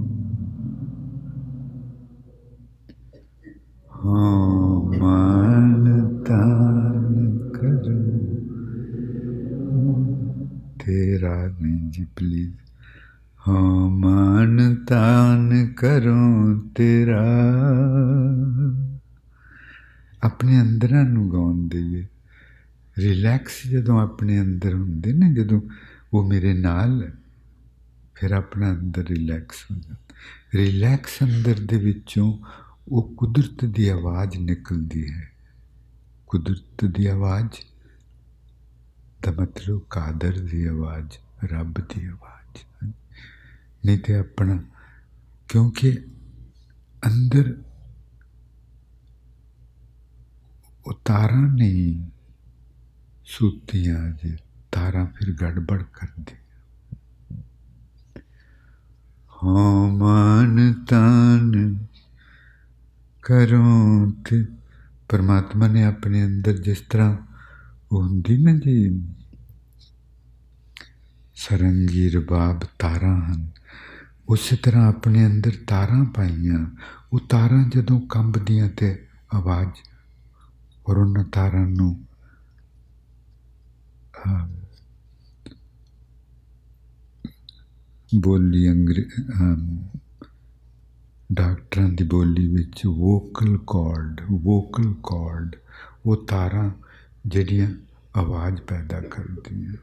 [11.86, 12.54] ਨਹੀਂ ਜੀ ਪਲੀਜ਼
[13.48, 17.24] ਹੋ, ਮਾਨ ਤਾਨ ਕਰੋ ਤੇਰਾ।
[20.22, 22.06] ਆਪਣੇ ਅੰਦਰਾਂ ਨੂੰ ਗਾਉਣ ਦੇਈਏ।
[22.98, 25.60] ਰਿਲੈਕਸ ਜਦੋਂ ਆਪਣੇ ਅੰਦਰ ਹੁੰਦੇ ਨੇ, ਜਦੋਂ
[26.12, 27.10] ਉਹ ਮੇਰੇ ਨਾਲ
[28.14, 30.14] ਫਿਰ ਆਪਣਾ ਅੰਦਰ ਰਿਲੈਕਸ ਹੋ ਜਾਂਦਾ।
[30.54, 32.38] ਰਿਲੈਕਸ ਅੰਦਰ ਦੇ ਵਿੱਚੋਂ
[32.88, 35.32] ਉਹ ਕੁਦਰਤ ਦੀ ਆਵਾਜ਼ ਨਿਕਲਦੀ ਹੈ।
[36.26, 37.48] ਕੁਦਰਤ ਦੀ ਆਵਾਜ਼
[39.22, 42.90] ਦਾ ਮਤਲਬ ਕਾਦਰ ਦੀ ਆਵਾਜ਼। ਰੱਬ ਦੀ ਆਵਾਜ਼।
[43.86, 44.62] ਨਹੀਂ ਤੇ ਆਪਣਾ,
[45.48, 46.04] ਕਿਉਂਕਿ
[47.06, 47.62] ਅੰਦਰ
[50.86, 52.10] ਉਹ ਤਾਰਾਂ ਨਹੀਂ,
[53.24, 54.36] ਸੁੱਤੀਆਂ ਜੇ,
[54.72, 56.36] ਤਾਰਾਂ ਫਿਰ ਗੜਬੜ ਕਰਦੀ
[59.30, 61.76] ਹਾਂ, ਮਨ ਤਨ
[63.22, 64.44] ਕਰੋ ਤੇ
[65.08, 67.16] ਪਰਮਾਤਮਾ ਨੇ ਆਪਣੇ ਅੰਦਰ ਜਿਸ ਤਰ੍ਹਾਂ
[67.92, 69.06] ਹੁੰਦੀ ਨਾ ਜੀ
[71.36, 73.46] ਸਰੰਗੀ ਰਬਾਬ ਤਾਰਾਂ ਹਨ।
[74.28, 76.64] ਉਸੇ ਤਰ੍ਹਾਂ ਆਪਣੇ ਅੰਦਰ ਤਾਰਾਂ ਪਾਈਆਂ।
[77.12, 79.82] ਉਹ ਤਾਰਾਂ ਜਦੋਂ ਕੰਬਦੀਆਂ ਤੇ ਆਵਾਜ਼
[80.88, 81.94] ਔਰ ਉਹਨਾਂ ਤਾਰਾਂ ਨੂੰ
[88.10, 89.04] ਬੋਲੀ ਅੰਗਰੇ
[91.32, 95.56] ਡਾਕਟਰਾਂ ਦੀ ਬੋਲੀ ਵਿੱਚ ਵੋਕਲ ਕਾਰਡ ਵੋਕਲ ਕਾਰਡ,
[96.06, 96.70] ਉਹ ਤਾਰਾਂ
[97.26, 97.70] ਜਿਹੜੀਆਂ
[98.16, 99.74] ਆਵਾਜ਼ ਪੈਦਾ ਕਰਦੀਆਂ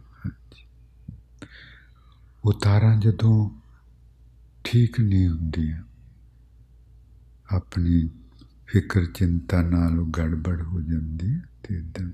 [2.44, 3.50] ਉਹ ਤਾਰਾਂ ਜਦੋਂ
[4.64, 5.84] ਠੀਕ ਨਹੀਂ ਹੁੰਦੀਆਂ,
[7.54, 8.10] ਆਪਣੀ
[8.68, 12.12] ਫਿਕਰ ਚਿੰਤਾ ਨਾਲ ਉਹ ਗੜਬੜ ਹੋ ਜਾਂਦੀ ਹੈ ਤੇ ਇਦਾਂ।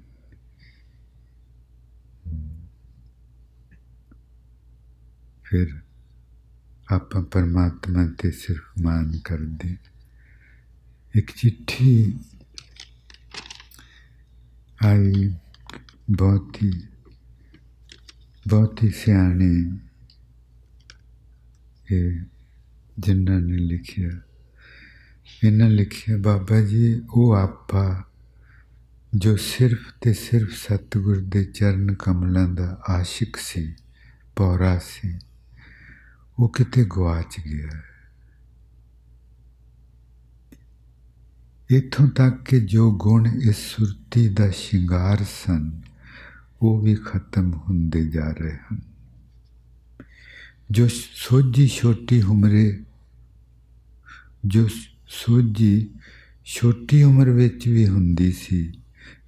[5.44, 5.80] ਫਿਰ
[6.92, 9.76] ਆਪਾਂ ਪਰਮਾਤਮਾ ਤੇ ਸਿਰਫ ਮਾਨ ਕਰਦੇ
[11.16, 12.20] ਇੱਕ ਚਿੱਠੀ
[14.86, 15.30] ਆਈ
[16.12, 16.72] ਬਹੁਤ ਹੀ
[18.48, 19.54] ਬਹੁਤ ਹੀ ਸਿਆਣੇ
[21.92, 22.20] ਇਹ
[23.00, 24.10] ਜਿਨ੍ਹਾਂ ਨੇ ਲਿਖਿਆ।
[25.44, 28.06] ਇਹਨਾਂ ਲਿਖਿਆ, ਬਾਬਾ ਜੀ, ਉਹ ਆਪਾ
[29.16, 33.76] ਜੋ ਸਿਰਫ ਤੇ ਸਿਰਫ ਸਤਿਗੁਰ ਦੇ ਚਰਨ ਕਮਲਾਂ ਦਾ ਆਸ਼ਿਕ ਸੀ,
[34.36, 35.20] ਪੌਰਾ ਸੀ,
[36.40, 37.82] ਉਹ ਕਿਤੇ ਗਵਾਚ ਗਿਆ।
[41.72, 45.82] ਇਥੋਂ ਤੱਕ ਕਿ ਜੋ ਗੁਣ ਇਸ ਸੁਰਤੀ ਦਾ ਸ਼ਿੰਗਾਰ ਸਨ,
[46.62, 48.89] ਉਹ ਵੀ ਖਤਮ ਹੁੰਦੇ ਜਾ ਰਹੇ ਹਨ।
[50.72, 52.84] ਜੋ ਸੋਝੀ ਛੋਟੀ ਉਮਰੇ,
[54.46, 54.68] ਜੋ
[55.08, 55.90] ਸੋਝੀ
[56.46, 58.74] ਛੋਟੀ ਉਮਰ ਵਿੱਚ ਵੀ ਹੁੰਦੀ ਸੀ,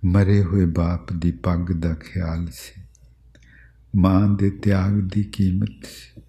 [0.06, 2.82] ਮਰੇ ਹੋਏ ਬਾਪ ਦੀ ਪੱਗ ਦਾ ਖਿਆਲ ਸੀ।
[3.96, 6.22] ਮਾਂ ਦੇ ਤਿਆਗ ਦੀ ਕੀਮਤ ਸੀ।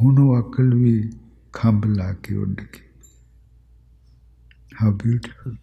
[0.00, 1.12] ਹੁਣ ਉਹ ਅਕਲ ਵੀ
[1.52, 3.00] ਖੰਭ ਲਾ ਕੇ ਉੱਡ ਗਈ।
[4.82, 5.56] ਹਾਊ ਬਿਊਟੀਫੁਲ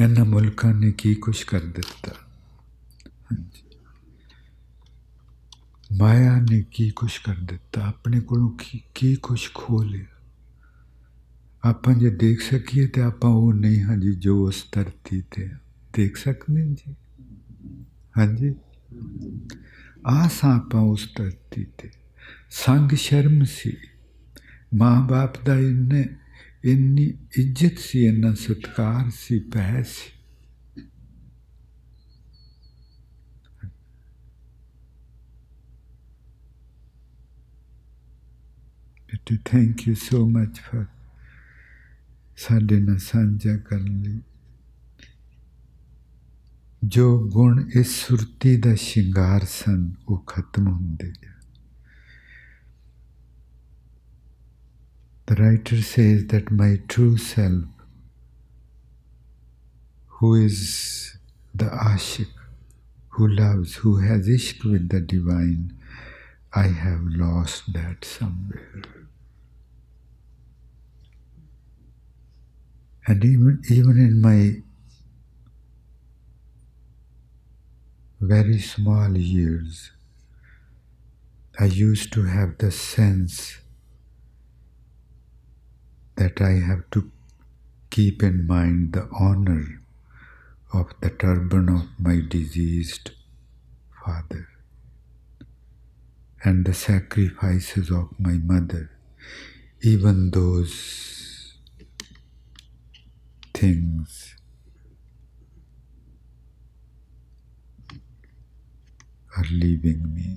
[0.00, 2.10] ਇਹਨਾਂ ਮੁਲਕਾਂ ਨੇ ਕੀ ਕੁਛ ਕਰ ਦਿੱਤਾ
[3.32, 3.62] ਹਾਂਜੀ
[5.96, 7.86] ਮਾਇਆ ਨੇ ਕੀ ਕੁਛ ਕਰ ਦਿੱਤਾ?
[7.86, 10.04] ਆਪਣੇ ਕੋਲੋਂ ਕੀ ਕੀ ਕੁਛ ਖੋ ਲਿਆ?
[11.64, 15.50] ਆਪਾਂ ਜੇ ਦੇਖ ਸਕੀਏ ਤੇ ਆਪਾਂ ਉਹ ਨਹੀਂ ਹਾਂ ਜੀ ਜੋ ਉਸ ਧਰਤੀ ਤੇ
[15.92, 16.94] ਦੇਖ ਸਕਦੇ ਜੀ?
[18.18, 18.54] ਹਾਂਜੀ
[20.06, 21.90] ਆਸਾਂ ਆਪਾਂ ਉਸ ਧਰਤੀ ਤੇ।
[22.50, 23.76] ਸੰਗ ਸ਼ਰਮ ਸੀ।
[24.74, 26.06] ਮਾਂ-ਬਾਪ ਦਾ ਇੰਨੇ,
[26.64, 30.17] ਇੰਨੀ ਇੱਜ਼ਤ ਸੀ, ਇੰਨਾ ਸਤਕਾਰ ਸੀ ਪਹਿ ਸੀ।
[39.25, 40.87] to thank you so much for
[42.35, 44.21] ਸਾਡੇ ਨਾਲ ਸਾਂਝਾ ਕਰਨ ਲਈ
[46.95, 51.31] ਜੋ ਗੁਣ ਇਸ ਸੁਰਤੀ ਦਾ ਸ਼ਿੰਗਾਰ ਸਨ ਉਹ ਖਤਮ ਹੁੰਦੇ ਗਏ
[55.27, 57.85] The writer says that my true self,
[60.17, 60.57] who is
[61.61, 62.33] the ashik,
[63.15, 65.63] who loves, who has ishq with the divine,
[66.53, 68.96] I have lost that somewhere.
[73.08, 74.60] And even, even in my
[78.20, 79.92] very small years,
[81.58, 83.60] I used to have the sense
[86.16, 87.10] that I have to
[87.88, 89.80] keep in mind the honor
[90.74, 93.12] of the turban of my diseased
[94.04, 94.50] father
[96.44, 98.90] and the sacrifices of my mother,
[99.80, 101.17] even those
[103.62, 104.06] things.
[109.38, 110.36] Are leaving me.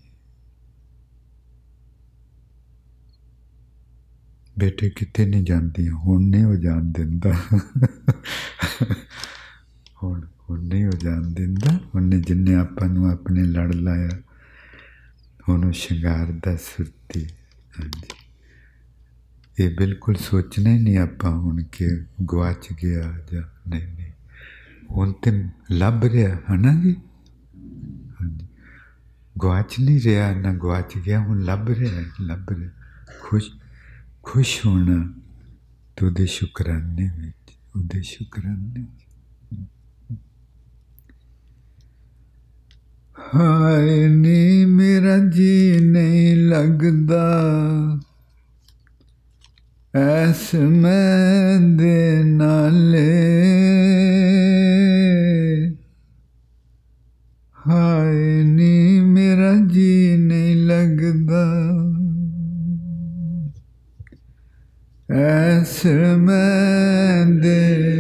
[4.59, 7.33] ਬੇਟੇ ਕਿਤੇ ਨਹੀਂ ਜਾਂਦੀ ਹੁਣ ਨਹੀਂ ਉਹ ਜਾਣ ਦਿੰਦਾ।
[10.03, 14.09] ਹੁਣ ਹੁਣ ਨਹੀਂ ਉਹ ਜਾਣ ਦਿੰਦਾ। ਉਹਨੇ ਜਿੰਨੇ ਆਪਾਂ ਨੂੰ ਆਪਣੇ ਲੜ ਲਾਇਆ,
[15.49, 17.25] ਹੁਣ ਉਹ ਸ਼ਿੰਗਾਰ ਸੁਰਤੀ।
[17.79, 18.20] ਹਾਂਜੀ।
[19.61, 21.87] ਇਹ ਬਿਲਕੁਲ ਸੋਚਣਾ ਹੀ ਨਹੀਂ ਆਪਾਂ ਹੁਣ ਕਿ
[22.31, 24.11] ਗਵਾਚ ਗਿਆ ਜਾਂ ਨਹੀਂ ਨਹੀਂ।
[24.91, 26.95] ਹੁਣ ਤੇ ਲੱਭ ਰਿਹਾ, ਹਨਾ ਜੀ?
[28.21, 28.47] ਹਾਂਜੀ।
[29.41, 32.69] ਗਵਾਚ ਨਹੀਂ ਰਿਹਾ, ਨਾ ਗਵਾਚ ਗਿਆ, ਹੁਣ ਲੱਭ ਰਿਹਾ ਲੱਭ ਰਿਹਾ।
[33.21, 33.49] ਖੁਸ਼
[34.23, 35.13] ਖੁਸ਼ ਹੋਣਾ
[35.95, 38.85] ਤੇ ਉਹਦੇ ਸ਼ੁਕਰਾਨੇ ਵਿੱਚ, ਉਹਦੇ ਸ਼ੁਕਰਾਨੇ
[43.35, 47.21] ਹਾਏ ਨੀ ਮੇਰਾ ਜੀ ਨਹੀਂ ਲੱਗਦਾ।
[49.95, 53.07] ਐਸ ਮੈਂ ਦੇ ਨਾਲੇ
[57.67, 61.43] ਹਾਏ ਨੀ ਮੇਰਾ ਜੀ ਨਹੀਂ ਲੱਗਦਾ।
[65.15, 65.85] ਐਸ
[66.17, 67.90] ਮੈਂ ਦੇ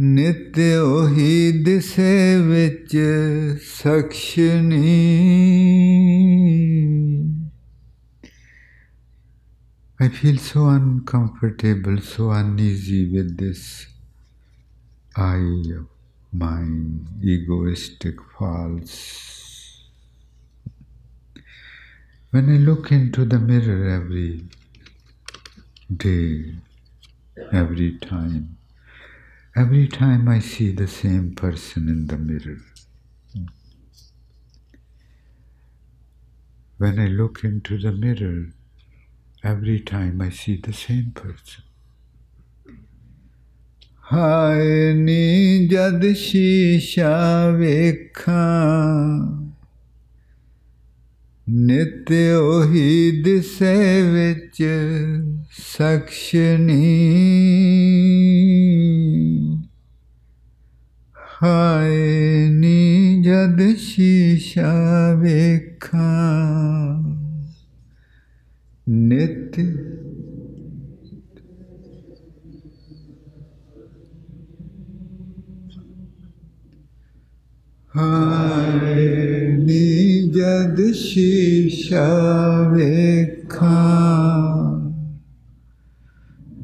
[0.00, 2.96] ਨਿਤ ਉਹੀ ਦਿਸੇ ਵਿੱਚ
[3.72, 4.96] ਸਖਸ਼ਨੀ
[10.02, 13.64] I feel so uncomfortable, so uneasy with this
[15.24, 15.84] eye of
[16.42, 16.78] mine,
[17.34, 18.96] egoistic, false.
[22.32, 24.44] When I look into the mirror every
[25.94, 26.54] day,
[27.52, 28.56] every time,
[29.56, 32.58] every time I see the same person in the mirror.
[36.78, 38.52] When I look into the mirror,
[39.42, 41.64] every time I see the same person.
[44.12, 48.40] ਹਾਏ ਨੀ ਜਦ ਸ਼ੀਸ਼ਾ ਵੇਖਾਂ
[51.49, 54.63] ਨਿਤ ਉਹੀ ਦਿਸੇ ਵਿੱਚ
[55.51, 56.79] ਸਖਸ਼ਨੀ।
[61.43, 64.73] ਹਾਏ ਨੀ ਜਦ ਸ਼ੀਸ਼ਾ
[65.13, 67.03] ਵੇਖਾਂ
[68.89, 69.44] ਨਿਤ
[77.97, 82.07] ਹਾਏ ਨੀ ਜਦ ਸ਼ੀਸ਼ਾ
[82.73, 84.35] ਵੇਖਾਂ।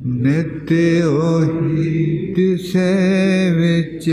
[0.05, 0.71] ਨਿਤ
[1.05, 4.11] ਉਹੀ ਦਿਸੇ ਵਿੱਚ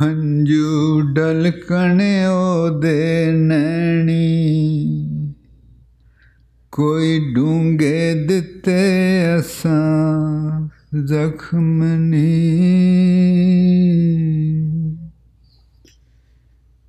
[0.00, 3.00] हंजू डलकने ओदे
[3.32, 4.26] नैनी
[6.78, 8.80] कोई डूंगे दिते
[9.34, 10.14] असां.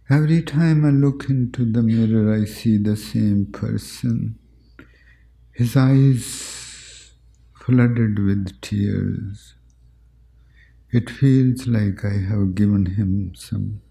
[0.07, 4.35] Every time I look into the mirror, I see the same person.
[5.51, 7.13] His eyes
[7.55, 9.54] flooded with tears.
[10.97, 13.81] It feels like I have given him some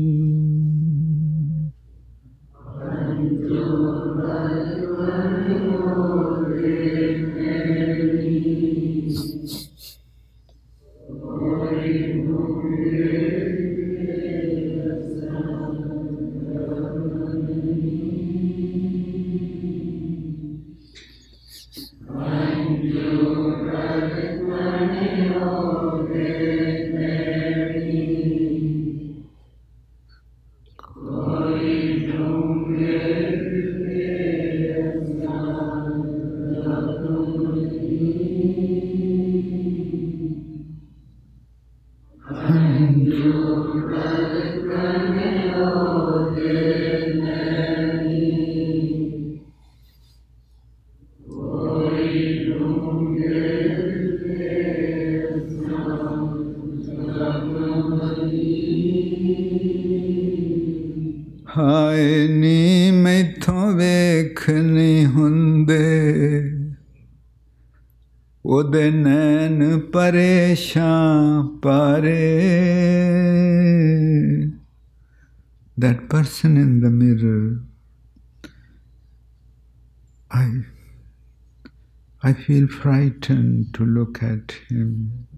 [82.82, 85.28] frightened to look at him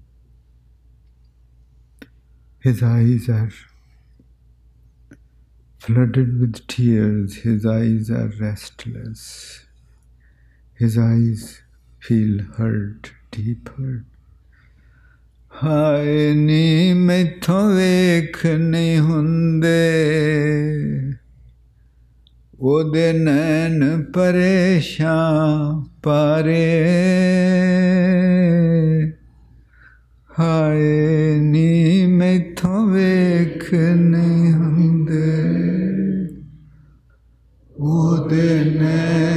[2.61, 3.51] his eyes are
[5.79, 7.37] flooded with tears.
[7.37, 9.64] His eyes are restless.
[10.75, 11.62] His eyes
[11.99, 14.05] feel hurt, deep hurt.
[15.62, 19.71] ਹਾਏ ਨੀ ਮੈਥੋਂ ਵੇਖ ਨਹੀਂ ਹੁੰਦੇ
[22.68, 26.86] ਉਹਦੇ ਨੈਣ ਪਰੇਸ਼ਾਂ ਪਾਰੇ।
[30.39, 35.34] ਹਾਏ ਨੀ ਮੈਥੋਂ ਵੇਖ ਨਹੀਂ ਹੁੰਦੇ।
[37.80, 39.35] ਉਹਦੇ ਨੈਣ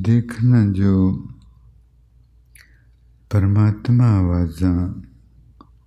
[0.00, 1.12] ਜੇ ਦੇਖਣਾ ਜੋ
[3.30, 5.02] ਪਰਮਾਤਮਾ ਆਵਾਜ਼ਾਂ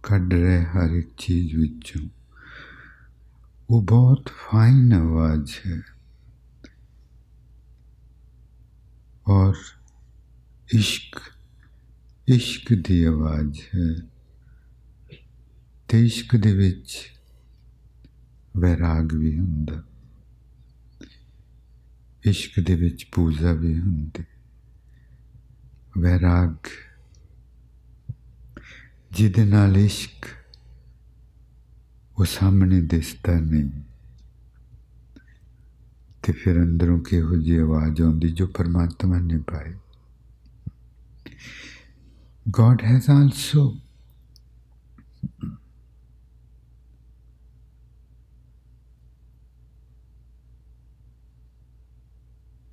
[0.04, 2.10] ਕੱਢ ਰਿਹਾ ਹਰ ਇੱਕ ਚੀਜ਼ ਵਿੱਚੋਂ
[3.70, 5.82] ਉਹ ਬਹੁਤ ਫਾਈਨ ਆਵਾਜ਼ ਹੈ
[9.28, 9.54] ਔਰ
[10.74, 11.20] ਇਸ਼ਕ
[12.28, 14.08] ਇਸ਼ਕ ਦੀ ਆਵਾਜ਼ ਹੈ
[15.90, 17.12] ਤੇ ਇਸ਼ਕ ਦੇ ਵਿੱਚ
[18.58, 19.84] ਵੈਰਾਗ ਵੀ ਹੁੰਦਾ
[22.26, 24.24] ਇਸ਼ਕ ਦੇ ਵਿੱਚ ਪੂਜਾ ਵੀ ਹੁੰਦੀ।
[26.02, 26.56] ਵੈਰਾਗ,
[29.12, 30.28] ਜਿਹਦੇ ਨਾਲ ਇਸ਼ਕ
[32.20, 33.70] ਉਹ ਸਾਹਮਣੇ ਦਿਸਦਾ ਨਹੀਂ।
[36.24, 39.74] ਤੇ ਫਿਰ ਅੰਦਰੋਂ ਕਿਹੋ ਜਿਹੀ ਆਵਾਜ਼ ਆਉਂਦੀ ਜੋ ਪਰਮਾਤਮਾ ਨੇ ਪਾਈ।
[42.62, 43.72] God has also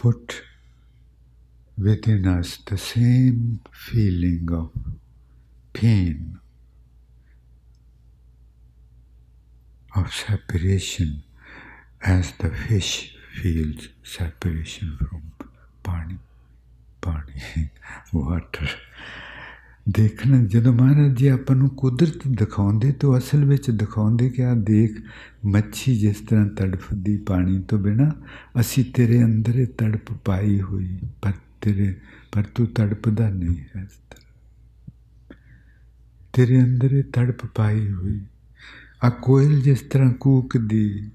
[0.01, 0.43] put
[1.77, 4.71] within us the same feeling of
[5.75, 6.41] pain,
[9.95, 11.23] of separation,
[12.01, 15.33] as the fish feels separation from
[15.83, 16.19] pani,
[17.03, 17.71] pani,
[18.15, 18.71] water.
[19.89, 24.99] ਦੇਖਣਾ, ਜਦੋਂ ਮਹਾਰਾਜ ਜੀ ਆਪਾਂ ਨੂੰ ਕੁਦਰਤ ਦਿਖਾਉਂਦੇ ਤਾਂ ਅਸਲ ਵਿੱਚ ਦਿਖਾਉਂਦੇ ਕਿ ਆ ਦੇਖ,
[25.47, 28.11] ਮੱਛੀ ਜਿਸ ਤਰ੍ਹਾਂ ਤੜਫਦੀ ਪਾਣੀ ਤੋਂ ਬਿਨਾ,
[28.61, 31.97] ਅਸੀਂ ਤੇਰੇ ਅੰਦਰ ਇਹ ਤੜਪ ਪਾਈ ਹੋਈ, ਪਰ ਤੇਰੇ,
[32.33, 34.31] ਪਰ ਤੂੰ ਤੜਪਦਾ ਨਹੀਂ ਹੈ ਇਸ ਤਰ੍ਹਾਂ।
[36.33, 38.21] ਤੇਰੇ ਅੰਦਰ ਇਹ ਤੜਪ ਪਾਈ ਹੋਈ।
[39.05, 41.11] ਆ ਕੋਇਲ ਜਿਸ ਤਰ੍ਹਾਂ ਕੂਕਦੀ,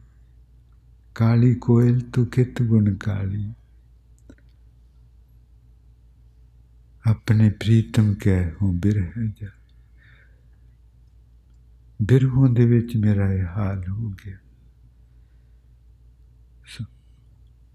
[1.15, 3.53] ਕਾਲੀ ਕੋਇਲ ਤੂੰ ਕਿਤ ਗੁਣ ਕਾਲੀ?
[7.07, 9.49] ਆਪਣੇ ਪ੍ਰੀਤਮ ਕਹਿ ਹੋ ਬਿਰਹ ਜਾ
[12.01, 14.37] ਬਿਰਹੋਂ ਦੇ ਵਿੱਚ ਮੇਰਾ ਇਹ ਹਾਲ ਹੋ ਗਿਆ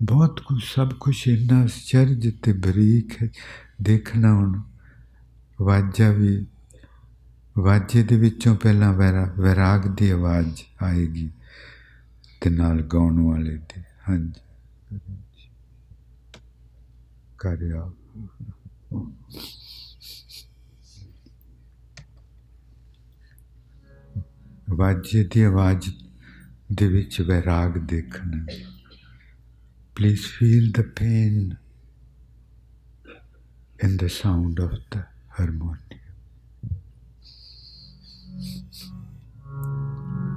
[0.02, 3.28] ਬਹੁਤ ਕੁਝ ਸਭ ਕੁਝ ਇੰਨਾ ਅਚਰਜ ਤੇ ਬਰੀਕ ਹੈ
[3.82, 4.60] ਦੇਖਣਾ ਹੁਣ
[5.60, 6.46] ਵਾਜਾ ਵੀ
[7.58, 8.92] ਵਾਜੇ ਦੇ ਵਿੱਚੋਂ ਪਹਿਲਾਂ
[9.38, 11.30] ਵੈਰਾਗ ਦੀ ਆਵਾਜ਼ ਆਏਗੀ
[12.40, 14.98] ਤੇ ਨਾਲ ਗਾਉਣ ਵਾਲੇ ਦੀ ਹਾਂਜੀ
[17.38, 17.90] ਕਰਿਆ
[24.70, 25.90] ਵਾਜੇ ਦੀ ਆਵਾਜ਼
[26.72, 28.44] ਦੇ ਵਿੱਚ ਵੈਰਾਗ ਦੇਖਣਾ
[29.94, 31.54] please feel the pain
[33.82, 36.00] in the sound of the harmonium.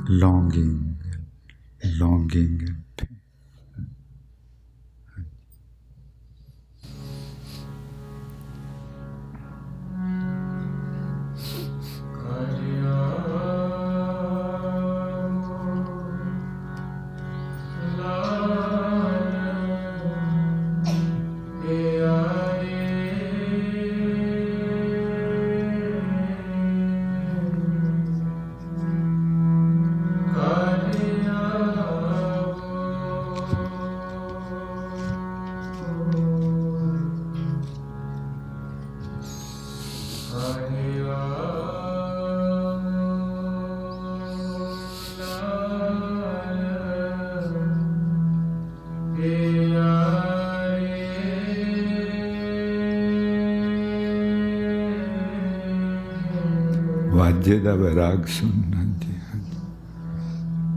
[0.08, 0.96] Longing,
[2.00, 2.83] longing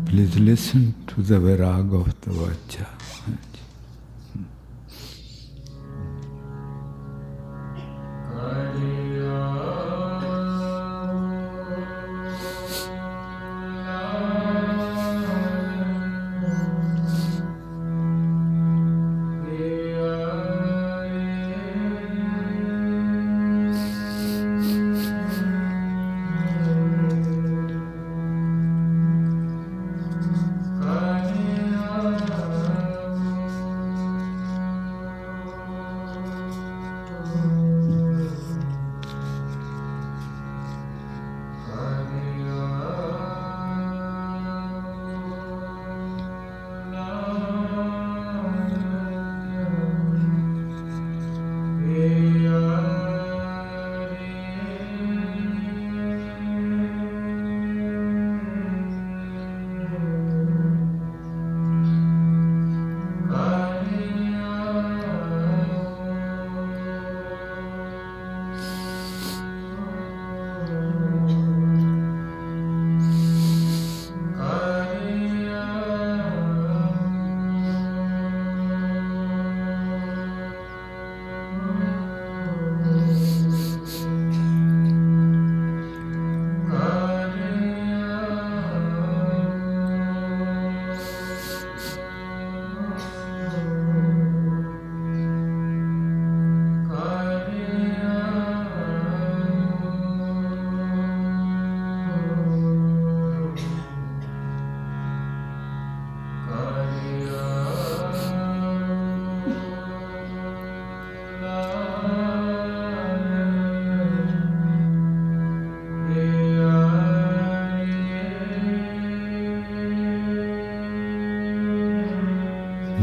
[0.07, 2.96] Please listen to the virag of the Vajra.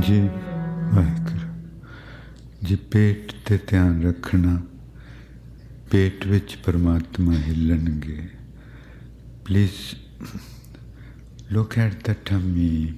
[0.06, 0.20] ਜੀ
[0.94, 1.48] ਵਾਹਿਗੁਰੂ
[2.68, 4.60] ਜੀ ਪੇਟ ਤੇ ਧਿਆਨ ਰੱਖਣਾ
[5.92, 8.28] ਪੇਟ ਵਿੱਚ ਪਰਮਾਤਮਾ ਹਿੱਲਣਗੇ
[9.46, 9.80] please
[11.52, 12.94] look at the tummy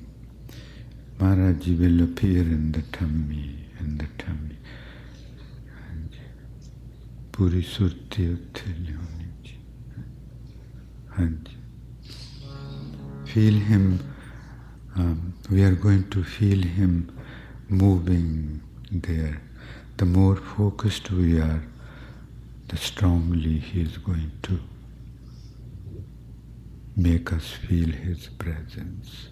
[1.19, 3.47] Maharaj will appear in the tummy
[3.81, 4.57] in the tummy
[5.81, 6.25] ਹਾਂਜੀ
[7.33, 9.55] ਪੂਰੀ ਸੁਰਤੀ ਉੱਥੇ ਲਿਆਉਣੀ ਜੀ
[11.19, 11.63] ਹਾਂਜੀ
[13.29, 14.14] feel him um,
[15.49, 17.11] we are going to feel him
[17.69, 19.41] moving there.
[19.97, 21.63] The more focused we are,
[22.67, 24.59] the strongly He is going to
[26.95, 29.29] make us feel His presence.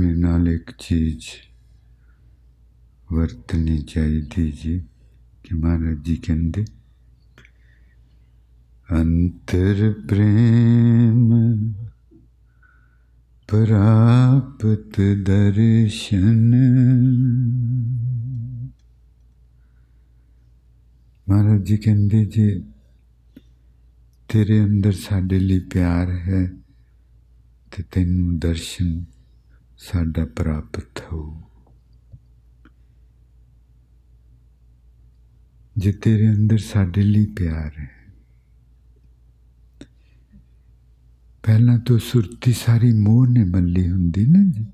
[0.00, 1.26] ਹੁਣ ਆਪਣੇ ਨਾਲ ਇੱਕ ਚੀਜ਼
[3.08, 4.78] ਵਰਤਣੀ ਚਾਹੀਦੀ ਜੀ
[5.44, 6.64] ਕਿ ਮਹਾਰਾਜ ਜੀ ਕਹਿੰਦੇ
[8.88, 11.28] ਅੰਤਰ ਪ੍ਰੇਮ
[13.48, 16.56] ਪ੍ਰਾਪਤ ਦਰਸ਼ਨ
[21.26, 22.50] ਮਹਾਰਾਜ ਜੀ ਕਹਿੰਦੇ ਜੇ
[24.28, 26.44] ਤੇਰੇ ਅੰਦਰ ਸਾਡੇ ਲਈ ਪਿਆਰ ਹੈ
[27.72, 29.02] ਤੇ ਤੈਨੂੰ ਦਰਸ਼ਨ
[29.80, 31.20] ਸਾਡਾ ਪ੍ਰਾਪਤ ਹੋ।
[35.76, 37.90] ਜੇ ਤੇਰੇ ਅੰਦਰ ਸਾਡੇ ਲਈ ਪਿਆਰ ਹੈ,
[41.42, 44.66] ਪਹਿਲਾਂ ਤੋਂ ਸੁਰਤੀ ਸਾਰੀ ਮੋਹ ਨੇ ਮੱਲੀ ਹੁੰਦੀ ਨਾ ਜੀ।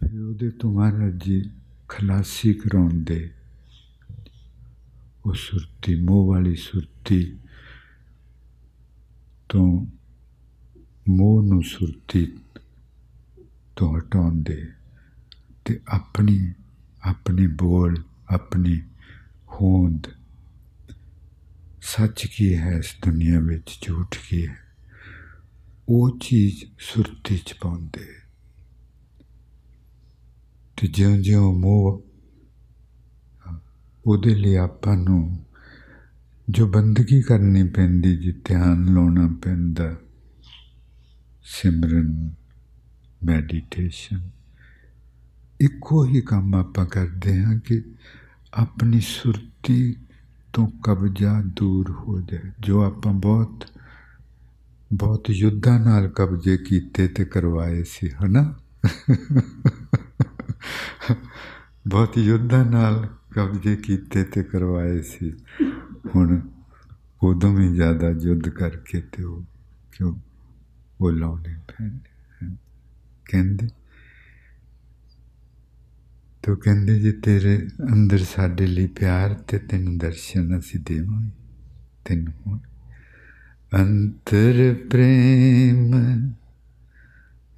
[0.00, 1.42] ਫਿਰ ਉਹਦੇ ਤੋਂ ਮਹਾਰਾਜ ਜੀ
[1.88, 3.30] ਖਲਾਸੀ ਕਰਾਉਂਦੇ।
[5.26, 7.38] ਉਹ ਸੁਰਤੀ, ਮੋਹ ਵਾਲੀ ਸੁਰਤੀ
[9.48, 9.86] ਤੋਂ
[11.08, 12.26] ਮੋਹ ਨੂੰ ਸੁਰਤੀ
[13.80, 14.68] ਤੋਂ ਹਟਾਉਂਦੇ
[15.64, 16.52] ਤੇ ਆਪਣੀ,
[17.02, 18.80] ਆਪਣੇ ਬੋਲ, ਆਪਣੀ
[19.48, 20.02] ਹੋਂਦ
[21.82, 24.56] ਸੱਚ ਕੀ ਹੈ ਇਸ ਦੁਨੀਆ ਵਿੱਚ, ਝੂਠ ਕੀ ਹੈ?
[25.88, 28.06] ਉਹ ਚੀਜ਼ ਸੁਰਤੀ ਚ ਪਾਉਂਦੇ।
[30.76, 32.04] ਤੇ ਜਿਉਂ-ਜਿਉਂ ਮੋਹ,
[34.06, 35.46] ਉਹਦੇ ਲਈ ਆਪਾਂ ਨੂੰ
[36.50, 39.96] ਜੋ ਬੰਦਗੀ ਕਰਨੀ ਪੈਂਦੀ, ਜੀ ਧਿਆਨ ਲਾਉਣਾ ਪੈਂਦਾ,
[41.42, 42.39] ਸਿਮਰਨ
[43.24, 44.30] ਮੈਡੀਟੇਸ਼ਨ
[45.60, 47.82] ਇੱਕੋ ਹੀ ਕੰਮ ਆਪਾਂ ਕਰਦੇ ਹਾਂ ਕਿ
[48.54, 49.96] ਆਪਣੀ ਸੁਰਤੀ
[50.52, 53.64] ਤੋਂ ਕਬਜ਼ਾ ਦੂਰ ਹੋ ਜਾਏ, ਜੋ ਆਪਾਂ ਬਹੁਤ
[54.92, 58.54] ਬਹੁਤ ਯੁੱਧਾਂ ਨਾਲ ਕਬਜ਼ੇ ਕੀਤੇ ਤੇ ਕਰਵਾਏ ਸੀ, ਹਨਾ?
[61.86, 65.32] ਬਹੁਤ ਯੁੱਧਾਂ ਨਾਲ ਕਬਜ਼ੇ ਕੀਤੇ ਤੇ ਕਰਵਾਏ ਸੀ।
[66.16, 66.40] ਹੁਣ
[67.22, 69.42] ਉਦੋਂ ਵੀ ਜ਼ਿਆਦਾ ਯੁੱਧ ਕਰਕੇ ਤੇ ਉਹ
[69.92, 70.14] ਕਿਉਂ
[71.00, 72.10] ਉਹ ਲਾਉਣੇ ਪੈਂਦੇ
[73.32, 73.68] ਕਹਿੰਦੇ।
[76.42, 81.30] ਤੋ ਕਹਿੰਦੇ ਜੇ ਤੇਰੇ ਅੰਦਰ ਸਾਡੇ ਲਈ ਪਿਆਰ ਤੇ ਤੈਨੂੰ ਦਰਸ਼ਨ ਅਸੀਂ ਦੇਵਾਂਗੇ,
[82.04, 82.58] ਤੈਨੂੰ ਹੁਣ।
[83.74, 85.90] ਅੰਤਰ ਪ੍ਰੇਮ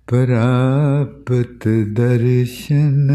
[0.06, 3.10] ਪ੍ਰਾਪਤ ਦਰਸ਼ਨ।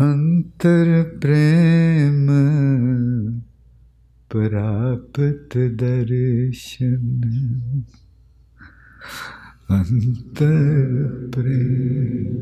[0.00, 2.30] ਅੰਤਰ ਪ੍ਰੇਮ
[4.30, 7.20] ਪ੍ਰਾਪਤ ਦਰਸ਼ਨ।
[9.70, 12.36] ਅੰਤਰ ਪ੍ਰੇਮ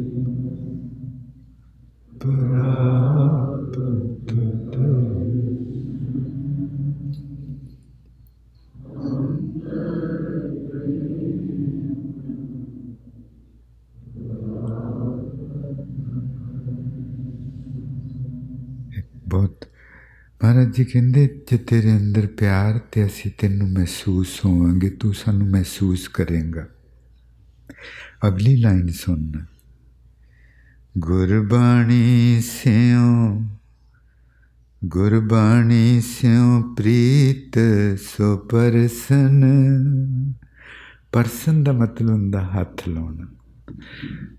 [2.20, 3.84] ਪ੍ਰਾਪਤ
[19.28, 19.64] ਬਹੁਤ
[20.42, 26.08] ਮਹਾਰਾਜ ਜੀ ਕਹਿੰਦੇ, ਜੇ ਤੇਰੇ ਅੰਦਰ ਪਿਆਰ ਤੇ ਅਸੀਂ ਤੈਨੂੰ ਮਹਿਸੂਸ ਹੋਵਾਂਗੇ, ਤੂੰ ਸਾਨੂੰ ਮਹਿਸੂਸ
[26.08, 26.66] ਕਰੇਗਾ।
[28.28, 29.32] ਅਗਲੀ ਲਾਈਨ ਸੁਣ
[30.98, 33.42] ਗੁਰਬਾਣੀ ਸਿਓ
[34.84, 37.58] ਗੁਰਬਾਣੀ ਸਿਓ ਪ੍ਰੀਤ
[38.00, 39.44] ਸੋ ਪਰਸਨ।
[41.12, 43.26] ਪਰਸਨ ਦਾ ਮਤਲਬ ਹੁੰਦਾ ਹੱਥ ਲਾਉਣਾ।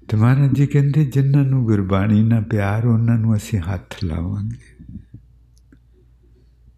[0.09, 4.64] ਤੇ ਮਹਾਰਾਜ ਜੀ ਕਹਿੰਦੇ, ਜਿਨ੍ਹਾਂ ਨੂੰ ਗੁਰਬਾਣੀ ਨਾਲ ਪਿਆਰ, ਉਹਨਾਂ ਨੂੰ ਅਸੀਂ ਹੱਥ ਲਾਵਾਂਗੇ।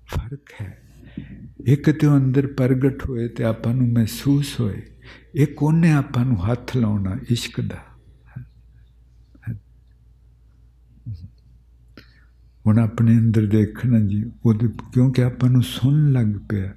[0.07, 0.81] ਫ਼ਰਕ ਹੈ।
[1.65, 4.81] ਇੱਕ ਤੇ ਅੰਦਰ ਪ੍ਰਗਟ ਹੋਏ ਤੇ ਆਪਾਂ ਨੂੰ ਮਹਿਸੂਸ ਹੋਏ।
[5.35, 7.77] ਇਹ ਕੋਨੇ ਆਪਾਂ ਨੂੰ ਹੱਥ ਲਾਉਣਾ, ਇਸ਼ਕ ਦਾ।
[12.67, 16.75] ਹੁਣ ਆਪਣੇ ਅੰਦਰ ਦੇਖਣਾ ਜੀ, ਉਹਦੇ ਕਿਉਂਕਿ ਆਪਾਂ ਨੂੰ ਸੁਣ ਲੱਗ ਪਿਆ।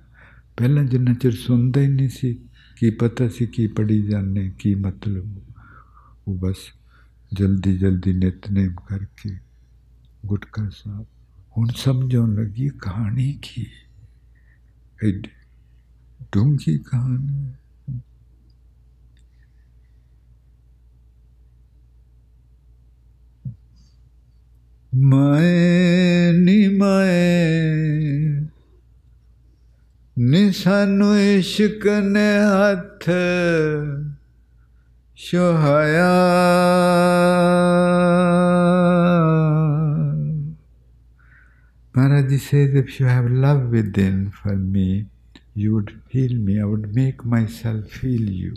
[0.57, 2.35] ਪਹਿਲਾਂ ਜਿੰਨਾ ਚਿਰ ਸੁਣਦਾ ਹੀ ਨਹੀਂ ਸੀ,
[2.77, 5.41] ਕੀ ਪਤਾ ਸੀ ਕੀ ਪੜੀ ਜਾਂਦੇ, ਕੀ ਮਤਲਬ।
[6.29, 6.57] ਉਹ ਬਸ
[7.33, 9.37] ਜਲਦੀ ਜਲਦੀ ਨਿਤਨੇਮ ਕਰਕੇ
[10.27, 11.07] ਗੁਟਕਾ ਸਾਹਿਬ
[11.61, 13.65] ਹੁਣ ਸਮਝਣ ਲੱਗੀ ਕਹਾਣੀ ਕੀ
[15.05, 15.29] ਐਡੀ
[16.33, 17.53] ਡੂੰਘੀ ਕਹਾਣੀ
[24.93, 28.41] ਮੈਂ ਨੀ ਮੈਂ
[30.19, 33.11] ਨੀ ਸਾਨੂੰ ਇਸ਼ਕ ਨੇ ਹੱਥ
[35.15, 36.11] ਸ਼ੋਹਾਇਆ
[42.01, 45.05] Maharaj says, if you have love within for me,
[45.55, 48.55] you would feel me, I would make myself feel you.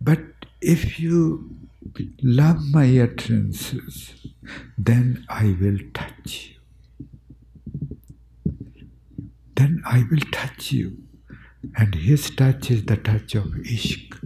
[0.00, 0.18] But
[0.60, 1.50] if you
[2.22, 4.14] love my utterances,
[4.76, 6.56] then I will touch you.
[9.54, 10.96] Then I will touch you.
[11.76, 13.44] And his touch is the touch of
[13.76, 14.18] ishq,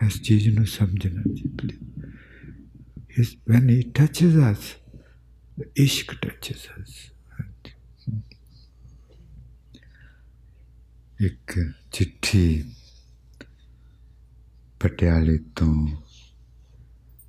[0.00, 1.24] as Jijnu Samjana
[1.58, 1.80] please.
[3.08, 4.76] His, when he touches us,
[5.58, 7.10] the ishq touches us.
[11.20, 12.72] ਇੱਕ ਚਿੱਠੀ
[14.80, 15.88] ਪਟਿਆਲੇ ਤੋਂ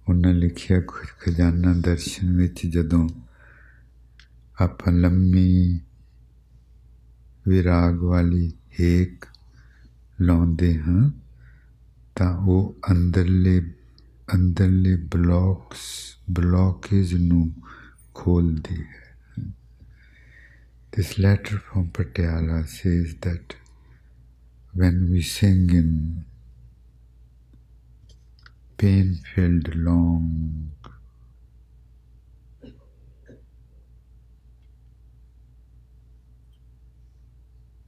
[0.09, 0.81] ਉਹਨਾਂ ਲਿਖਿਆ
[1.19, 3.09] ਖਜ਼ਾਨਾ ਦਰਸ਼ਨ ਵਿੱਚ ਜਦੋਂ
[4.61, 5.79] ਆਪਾਂ ਲੰਮੀ
[7.47, 9.25] ਵਿਰਾਗ ਵਾਲੀ ਹੇਕ
[10.21, 11.11] ਲਾਉਂਦੇ ਹਾਂ,
[12.15, 13.73] ਤਾਂ ਉਹ ਅੰਦਰਲੇ
[14.33, 17.53] ਅੰਦਰਲੇ ਬਲੌਕਸ, ਬਲੌਕੇਜ ਨੂੰ
[18.13, 19.07] ਖੋਲਦੀ ਹੈ।
[20.97, 23.66] This letter from Patiala says that
[24.77, 26.23] when we sing in
[28.77, 30.69] pain filled, long,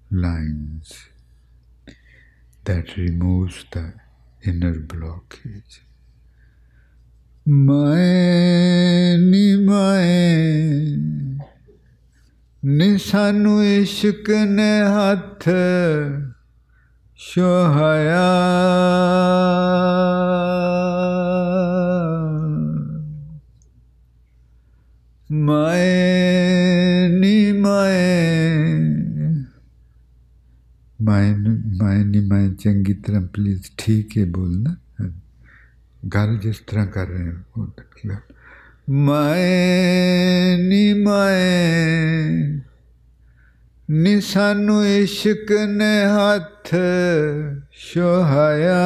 [0.09, 1.09] lines
[2.63, 3.93] that removes the
[4.43, 5.81] inner blockage.
[7.45, 7.97] Maini
[9.57, 10.39] ni
[12.63, 14.27] nisanu ishq
[14.57, 16.28] ne hath
[17.19, 18.29] ਨੇ ਹੱਥ ਸ਼ੋਹਾਇਆ
[25.29, 28.79] ਮੈਂ ਨੀ ਮੈਂ
[32.19, 34.75] ਮੈਂ ਚੰਗੀ ਤਰ੍ਹਾਂ ਪਲੀਜ਼ ਠੀਕ ਹੈ ਬੋਲਣਾ
[36.15, 37.67] ਗੱਲ ਜਿਸ ਤਰ੍ਹਾਂ ਕਰ ਰਹੇ ਹੋ, ਉਹ
[38.89, 42.18] ਮੈਂ ਨੀ ਮੈਂ
[43.91, 46.75] ਨੀ ਸਾਨੂੰ ਇਸ਼ਕ ਨੇ ਹੱਥ
[47.71, 48.79] ਸ਼ੋਹਾਇਆ।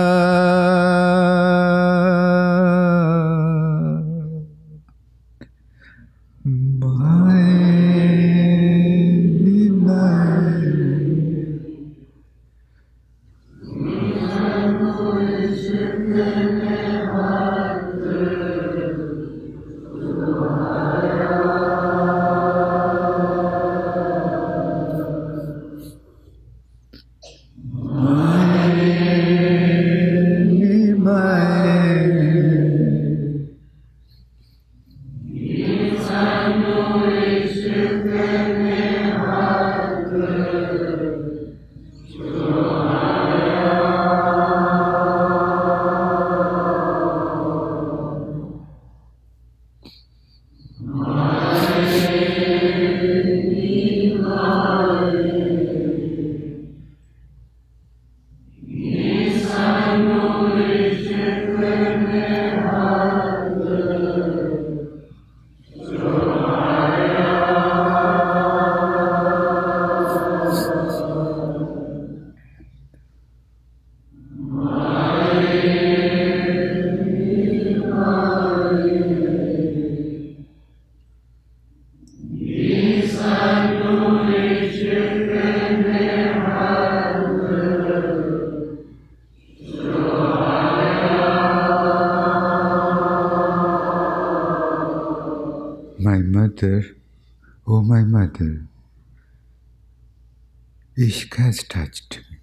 [101.38, 102.38] Has touched me.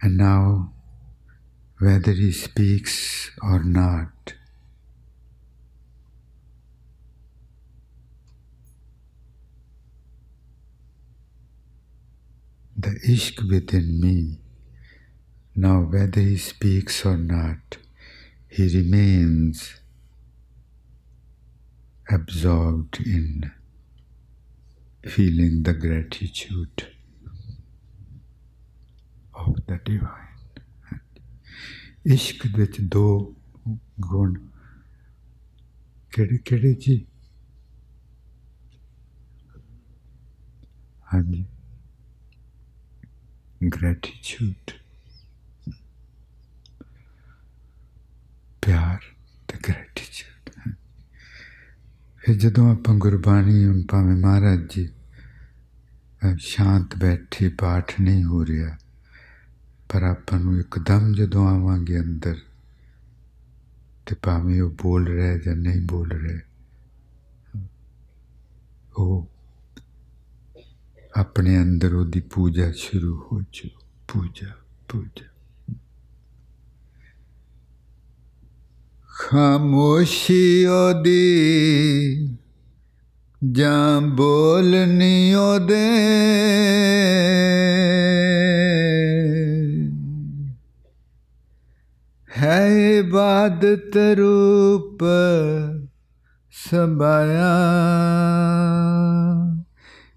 [0.00, 0.72] And now,
[1.78, 4.32] whether he speaks or not,
[12.74, 14.40] the ishq within me,
[15.54, 17.76] now whether he speaks or not,
[18.48, 19.80] he remains
[22.08, 23.52] absorbed in
[25.06, 26.86] feeling the gratitude
[29.34, 30.20] of the divine.
[32.06, 33.34] ਇਸ਼ਕ ਵਿੱਚ ਦੋ
[34.00, 34.34] ਗੁਣ
[36.12, 36.96] ਕਿਹੜੇ ਕਿਹੜੇ ਜੀ
[41.14, 41.44] ਹਾਂਜੀ
[43.68, 44.70] ਗ੍ਰੈਟੀਟਿਊਡ
[48.62, 49.00] ਪਿਆਰ
[49.48, 49.93] ਤੇ ਗ੍ਰੈਟੀਟਿਊਡ
[52.24, 54.88] ਫਿਰ ਜਦੋਂ ਆਪਾਂ ਗੁਰਬਾਣੀ ਹੁਣ ਭਾਵੇਂ ਮਹਾਰਾਜ ਜੀ
[56.38, 58.76] ਸ਼ਾਂਤ ਬੈਠੇ, ਪਾਠ ਨਹੀਂ ਹੋ ਰਿਹਾ,
[59.88, 62.36] ਪਰ ਆਪਾਂ ਨੂੰ ਇੱਕਦਮ ਜਦੋਂ ਆਵਾਂਗੇ ਅੰਦਰ,
[64.06, 66.40] ਤੇ ਭਾਵੇਂ ਉਹ ਬੋਲ ਰਿਹਾ ਜਾਂ ਨਹੀਂ ਬੋਲ ਰਿਹਾ,
[68.96, 69.28] ਉਹ
[71.16, 73.68] ਆਪਣੇ ਅੰਦਰ ਉਹਦੀ ਪੂਜਾ ਸ਼ੁਰੂ ਹੋ ਜੂ
[74.08, 74.50] ਪੂਜਾ
[74.88, 75.28] ਪੂਜਾ।
[79.14, 82.28] ਖਾਮੋਸ਼ੀ ਉਹਦੀ
[83.42, 85.82] ਜਾਂ ਬੋਲਨੀ ਉਹਦੇ
[92.30, 92.58] ਹੈ
[92.98, 95.04] ਇਬਾਦਤ ਰੂਪ
[96.54, 97.50] ਸਬਾਇਆ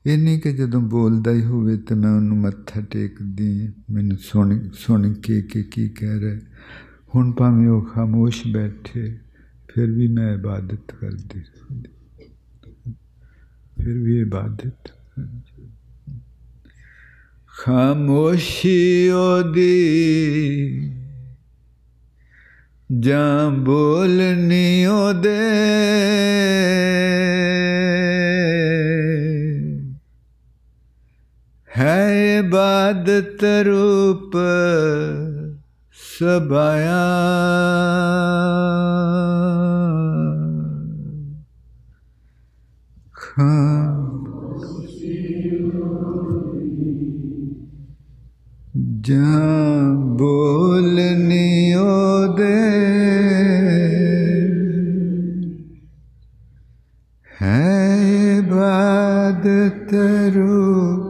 [0.05, 5.13] ਇਹ ਨਹੀਂ ਕਿ ਜਦੋਂ ਬੋਲਦਾ ਹੀ ਹੋਵੇ ਤੇ ਮੈਂ ਉਹਨੂੰ ਮੱਥਾ ਟੇਕਦੀ ਮੈਨੂੰ ਸੁਣ ਸੁਣ
[5.13, 6.39] ਕੇ ਕਿ ਕੀ ਕਹਿ ਰਿਹਾ
[7.17, 9.17] ਹੁਣ ਭਾਵੇਂ ਉਹ ਖਾਮੋਸ਼ ਬੈਠੇ
[9.67, 11.39] ਫਿਰ ਵੀ ਮੈਂ ਇਬਾਦਤ ਕਰਦੀ
[13.77, 14.91] ਫਿਰ ਵੀ ਇਬਾਦਤ
[17.53, 19.71] ਖਾਮੋਸ਼ੀ ਉਹਦੀ
[22.89, 25.35] ਜਾਂ ਬੋਲਨੀ ਉਹਦੇ
[31.69, 31.99] ਹੈ
[32.39, 34.37] ਇਬਾਦਤ ਰੂਪ
[36.17, 36.95] ਸਬਾਇਆ
[48.99, 52.53] ਜਾਂ ਬੋਲਨੀ ਉਹਦੇ
[57.41, 57.65] ਹੈ
[58.37, 59.93] ਇਬਾਦਤ
[60.35, 61.06] ਰੂਪ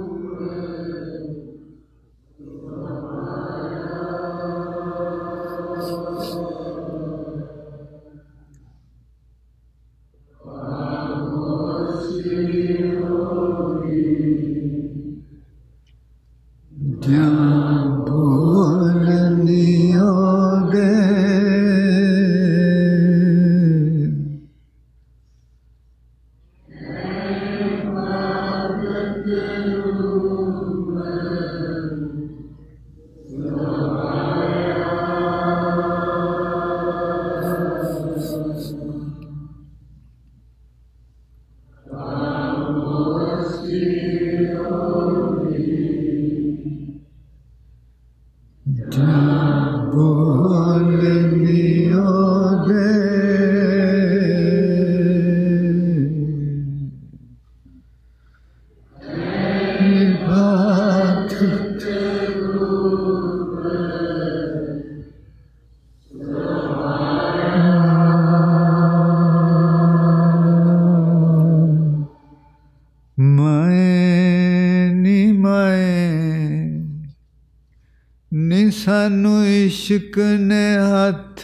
[79.98, 81.42] ਇਸ਼ਕ ਨੇ ਹੱਥ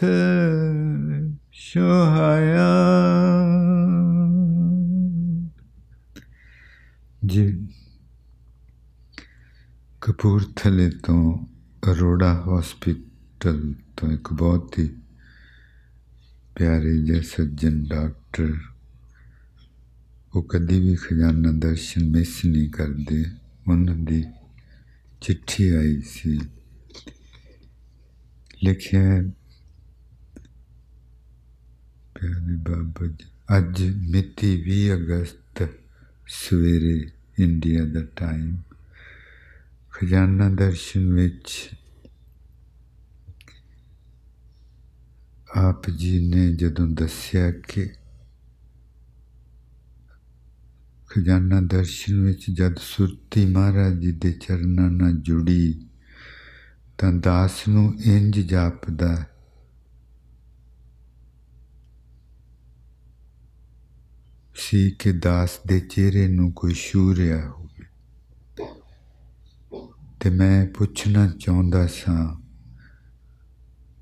[1.54, 2.68] ਸੁਹਾਇਆ
[7.26, 7.45] ਜੀ
[10.01, 11.45] ਕਪੂਰਥਲੇ ਤੋਂ
[11.84, 13.62] ਅਰੋੜਾ ਹਸਪੀਟਲ
[13.97, 14.89] ਤੋਂ ਇੱਕ ਬਹੁਤ ਹੀ
[16.56, 18.56] ਪਿਆਰੇ ਜਿਹੇ ਸੱਜਣ ਡਾਕਟਰ
[20.36, 23.26] ਉਹ ਕਦੀ ਵੀ ਖਜ਼ਾਨਾ ਦਰਸ਼ਨ ਮਿਸ ਨਹੀਂ ਕਰਦੇ
[23.68, 24.24] ਉਹਨਾਂ ਦੀ
[25.22, 26.39] ਚਿੱਠੀ ਆਈ ਸੀ
[28.64, 29.22] ਲਿਖਿਆ ਹੈ,
[32.16, 33.26] ਪਿਆਰੇ ਬਾਬਾ ਜੀ
[33.57, 35.64] ਅੱਜ ਮਿਤੀ 20 ਅਗਸਤ
[36.28, 37.09] ਸਵੇਰੇ
[37.39, 38.57] ਇੰਡੀਆ ਦਾ ਟਾਈਮ
[39.91, 41.70] ਖਜ਼ਾਨਾ ਦਰਸ਼ਨ ਵਿੱਚ
[45.55, 47.89] ਆਪ ਜੀ ਨੇ ਜਦੋਂ ਦੱਸਿਆ ਕਿ
[51.09, 55.88] ਖਜ਼ਾਨਾ ਦਰਸ਼ਨ ਵਿੱਚ ਜਦ ਸੁਰਤੀ ਮਹਾਰਾਜ ਜੀ ਦੇ ਚਰਨਾਂ ਨਾਲ ਜੁੜੀ
[56.98, 59.26] ਤਾਂ ਦਾਸ ਨੂੰ ਇੰਜ ਜਾਪਦਾ
[64.56, 67.86] ਸੀ ਕਿ ਦਾਸ ਦੇ ਚਿਹਰੇ ਨੂੰ ਕੋਈ ਛੂ ਰਿਹਾ ਹੋਵੇ।
[70.20, 72.41] ਤੇ ਮੈਂ ਪੁੱਛਣਾ ਚਾਹੁੰਦਾ ਸਾਂ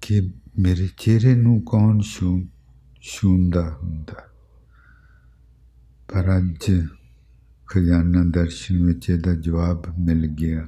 [0.02, 2.46] ਕਿ ਮੇਰੇ ਚਿਹਰੇ ਨੂੰ ਕੌਣ ਛੂ,
[3.02, 4.14] ਛੂੰਦਾ ਹੁੰਦਾ?
[6.14, 6.88] ਪਰ ਅੱਜ
[7.68, 10.68] ਖਜ਼ਾਨਾ ਦਰਸ਼ਨ ਵਿੱਚ ਇਹਦਾ ਜਵਾਬ ਮਿਲ ਗਿਆ।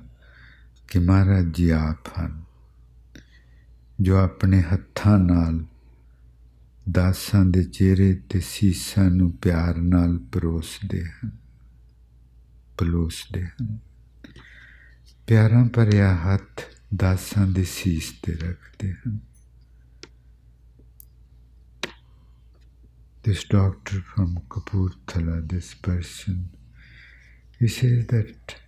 [0.88, 2.44] ਕਿ ਮਹਾਰਾਜ ਜੀ ਆਪ ਹਨ
[4.02, 5.66] ਜੋ ਆਪਣੇ ਹੱਥਾਂ ਨਾਲ
[6.92, 11.32] ਦਾਸਾਂ ਦੇ ਚਿਹਰੇ ਤੇ ਸੀਸਾਂ ਨੂੰ ਪਿਆਰ ਨਾਲ ਪਰੋਸਦੇ ਹਨ
[12.78, 13.78] ਪਲੋਸਦੇ ਹਨ।
[15.28, 16.62] ਪਿਆਰਾਂ ਭਰਿਆ ਹੱਥ
[16.96, 19.20] ਦਾਸਾਂ ਦੇ ਸੀਸ ਤੇ ਰੱਖਦੇ ਹਨ।
[23.28, 26.50] This doctor from Kapurthala, this person,
[27.62, 28.62] he says that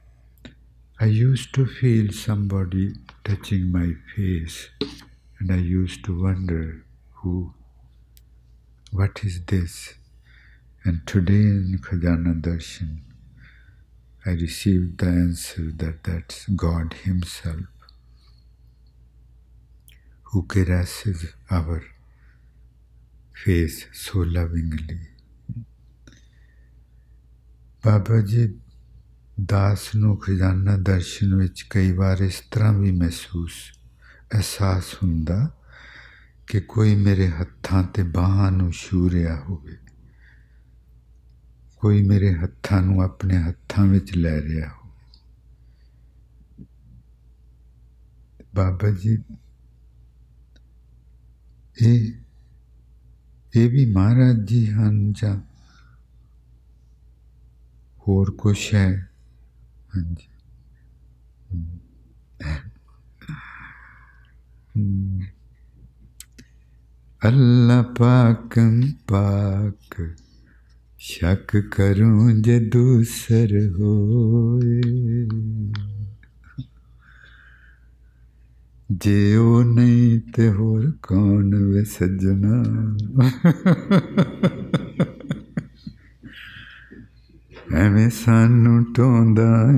[0.98, 2.94] I used to feel somebody
[3.26, 4.70] touching my face
[5.40, 6.86] and I used to wonder
[7.16, 7.54] who,
[8.92, 9.96] what is this?
[10.86, 13.00] And today in Khajana Darshan,
[14.26, 17.66] I received the answer that that's God Himself
[20.24, 21.84] who caresses our
[23.34, 25.00] face so lovingly.
[27.84, 28.60] Babaji
[29.38, 33.54] ਦਾਸ ਨੂੰ ਖਜ਼ਾਨਾ ਦਰਸ਼ਨ ਵਿੱਚ ਕਈ ਵਾਰ ਇਸ ਤਰ੍ਹਾਂ ਵੀ ਮਹਿਸੂਸ
[34.34, 35.52] ਅਹਿਸਾਸ ਹੁੰਦਾ
[36.48, 39.76] ਕਿ ਕੋਈ ਮੇਰੇ ਹੱਥਾਂ ਤੇ ਬਾਹਾਂ ਨੂੰ ਛੂ ਰਿਹਾ ਹੋਵੇ
[41.78, 44.86] ਕੋਈ ਮੇਰੇ ਹੱਥਾਂ ਨੂੰ ਆਪਣੇ ਹੱਥਾਂ ਵਿੱਚ ਲੈ ਰਿਹਾ ਹੋਵੇ
[48.56, 49.18] ਬਾਬਾ ਜੀ
[51.78, 52.12] ਇਹ
[53.54, 55.36] ਇਹ ਵੀ ਮਹਾਰਾਜ ਜੀ ਹਨ ਜਾਂ
[58.08, 59.15] ਹੋਰ ਕੁਛ ਹੈ
[59.96, 60.28] ਹਾਂਜੀ
[67.22, 68.60] ਅੱਲਾ ਪਾਕ
[69.08, 70.02] ਪਾਕ
[71.00, 74.82] ਸ਼ੱਕ ਕਰੂੰ ਜੇ ਦੂਸਰ ਹੋਏ
[78.92, 82.64] ਜੇ ਉਹ ਨਹੀਂ ਤੇ ਹੋਰ ਕੌਣ ਵੇ ਸੱਜਣਾ
[87.76, 89.72] ਐਵੇਂ ਸਾਨੂੰ ਟੋਂਦਾ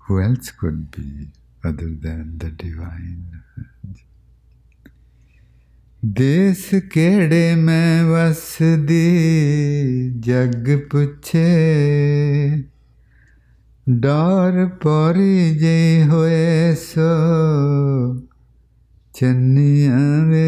[0.00, 1.28] Who else could be
[1.64, 3.42] other than the divine?
[6.02, 8.98] ਦੇਸ ਕਿਹੜੇ ਮੈਂ ਵਸਦੀ
[10.18, 11.44] ਜਗ ਪੁੱਛੇ
[13.86, 17.08] ਡਰ ਪਰੀ ਜੇ ਹੋਏ ਸੋ
[19.14, 20.46] ਚੰਨੀਆਂ ਵੇ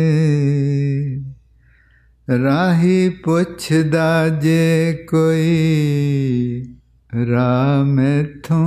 [2.29, 5.49] ਰਾਹੀ ਪੁੱਛਦਾ ਜੇ ਕੋਈ
[7.13, 8.65] ਰਾਹ ਮੈਥੋਂ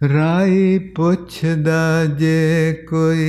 [0.00, 3.26] ਰਾਈ ਪੁੱਛਦਾ ਜੇ ਕੋਈ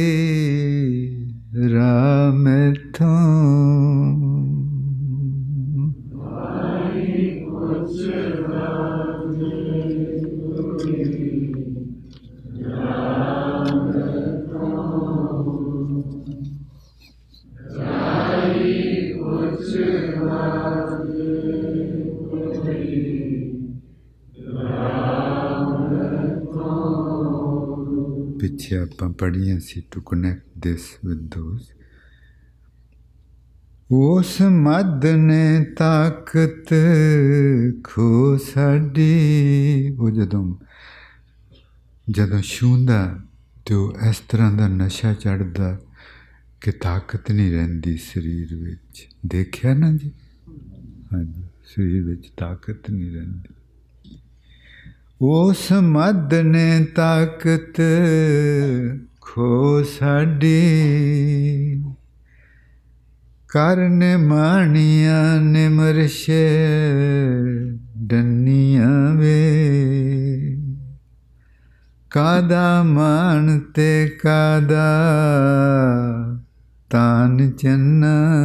[1.73, 3.09] ਰਾਹ ਮੈਥੋਂ
[28.63, 31.71] ਪਿੱਛੇ ਆਪਾਂ ਪੜ੍ਹੀਆਂ ਸੀ to connect this with those
[33.91, 36.73] ਉਸ ਮਦ ਨੇ ਤਾਕਤ
[37.83, 40.43] ਖੋ ਸਾਡੀ ਉਹ ਜਦੋਂ
[42.07, 42.99] ਜਦੋਂ ਛੂੰਦਾ
[43.65, 45.77] ਤੇ ਉਹ ਇਸ ਤਰ੍ਹਾਂ ਦਾ ਨਸ਼ਾ ਚੜਦਾ
[46.61, 50.11] ਕਿ ਤਾਕਤ ਨਹੀਂ ਰਹਿੰਦੀ ਸਰੀਰ ਵਿੱਚ ਦੇਖਿਆ ਨਾ ਜੀ
[51.13, 53.53] ਹਾਂਜੀ ਸਰੀਰ ਵਿੱਚ ਤਾਕਤ ਨਹੀਂ ਰਹਿੰਦੀ
[55.21, 57.81] ਉਸ ਮਦ ਨੇ ਤਾਕਤ
[59.21, 60.63] ਖੋ ਸਾਡੀ।
[63.47, 66.57] ਕਰਨ ਮਾਣੀਆਂ ਨਿਮਰਸ਼ੇ
[67.97, 69.49] ਡੰਨੀਆਂ ਵੇ।
[72.09, 74.85] ਕਾਦਾ ਮਾਨ ਤੇ ਕਾਦਾ
[76.89, 78.35] ਤਾਨ ਚੰਨਾ।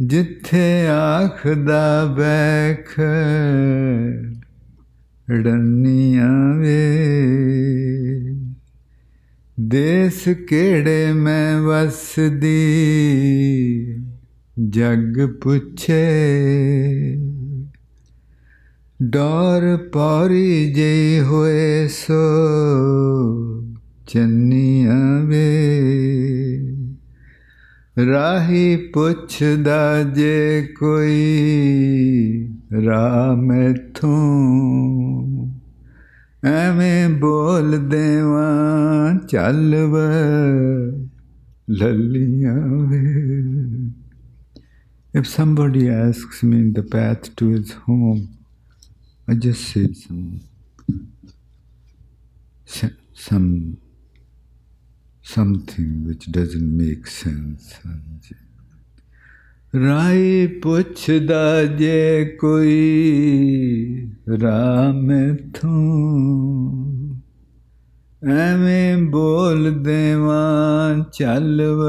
[0.00, 3.00] ਜਿੱਥੇ ਆਖਦਾ ਬੈਖ
[5.32, 6.96] ਡੰਨੀਆਂ ਵੇ।
[9.60, 12.64] ਦੇਸ ਕਿਹੜੇ ਮੈਂ ਵਸਦੀ,
[14.68, 16.04] ਜਗ ਪੁੱਛੇ।
[19.02, 22.22] ਡਰ ਪਾਰੀ ਜੇ ਹੋਏ ਸੋ
[24.08, 25.80] ਚੰਨੀਆਂ ਵੇ।
[27.98, 31.14] ਰਾਹੀ ਪੁੱਛਦਾ ਜੇ ਕੋਈ
[32.86, 34.10] ਰਾਹ ਮੈਥੋਂ
[36.44, 40.08] ਐਵੇਂ ਬੋਲ ਦੇਵਾਂ ਚੱਲ ਵੇ
[41.70, 43.02] ਲੱਲੀਆਂ ਵੇ
[45.18, 48.22] If somebody asks me the path to his home,
[49.28, 50.40] I just say some
[53.14, 53.76] some
[55.24, 57.74] something which doesn't make sense.
[59.74, 64.08] ਰਾਈ ਪੁੱਛਦਾ ਜੇ ਕੋਈ
[64.40, 65.08] ਰਾਮ
[65.54, 65.70] ਥੂ
[68.22, 71.82] ਐਵੇਂ ਬੋਲ ਦੇਵਾਂ ਚੱਲਵ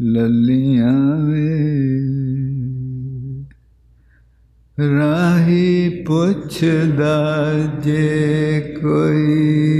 [0.00, 0.92] ਲੱਲੀਆਂ
[1.26, 1.54] ਵੇ
[4.78, 7.16] ਰਾਹੀ ਪੁੱਛਦਾ
[7.84, 9.74] ਜੇ ਕੋਈ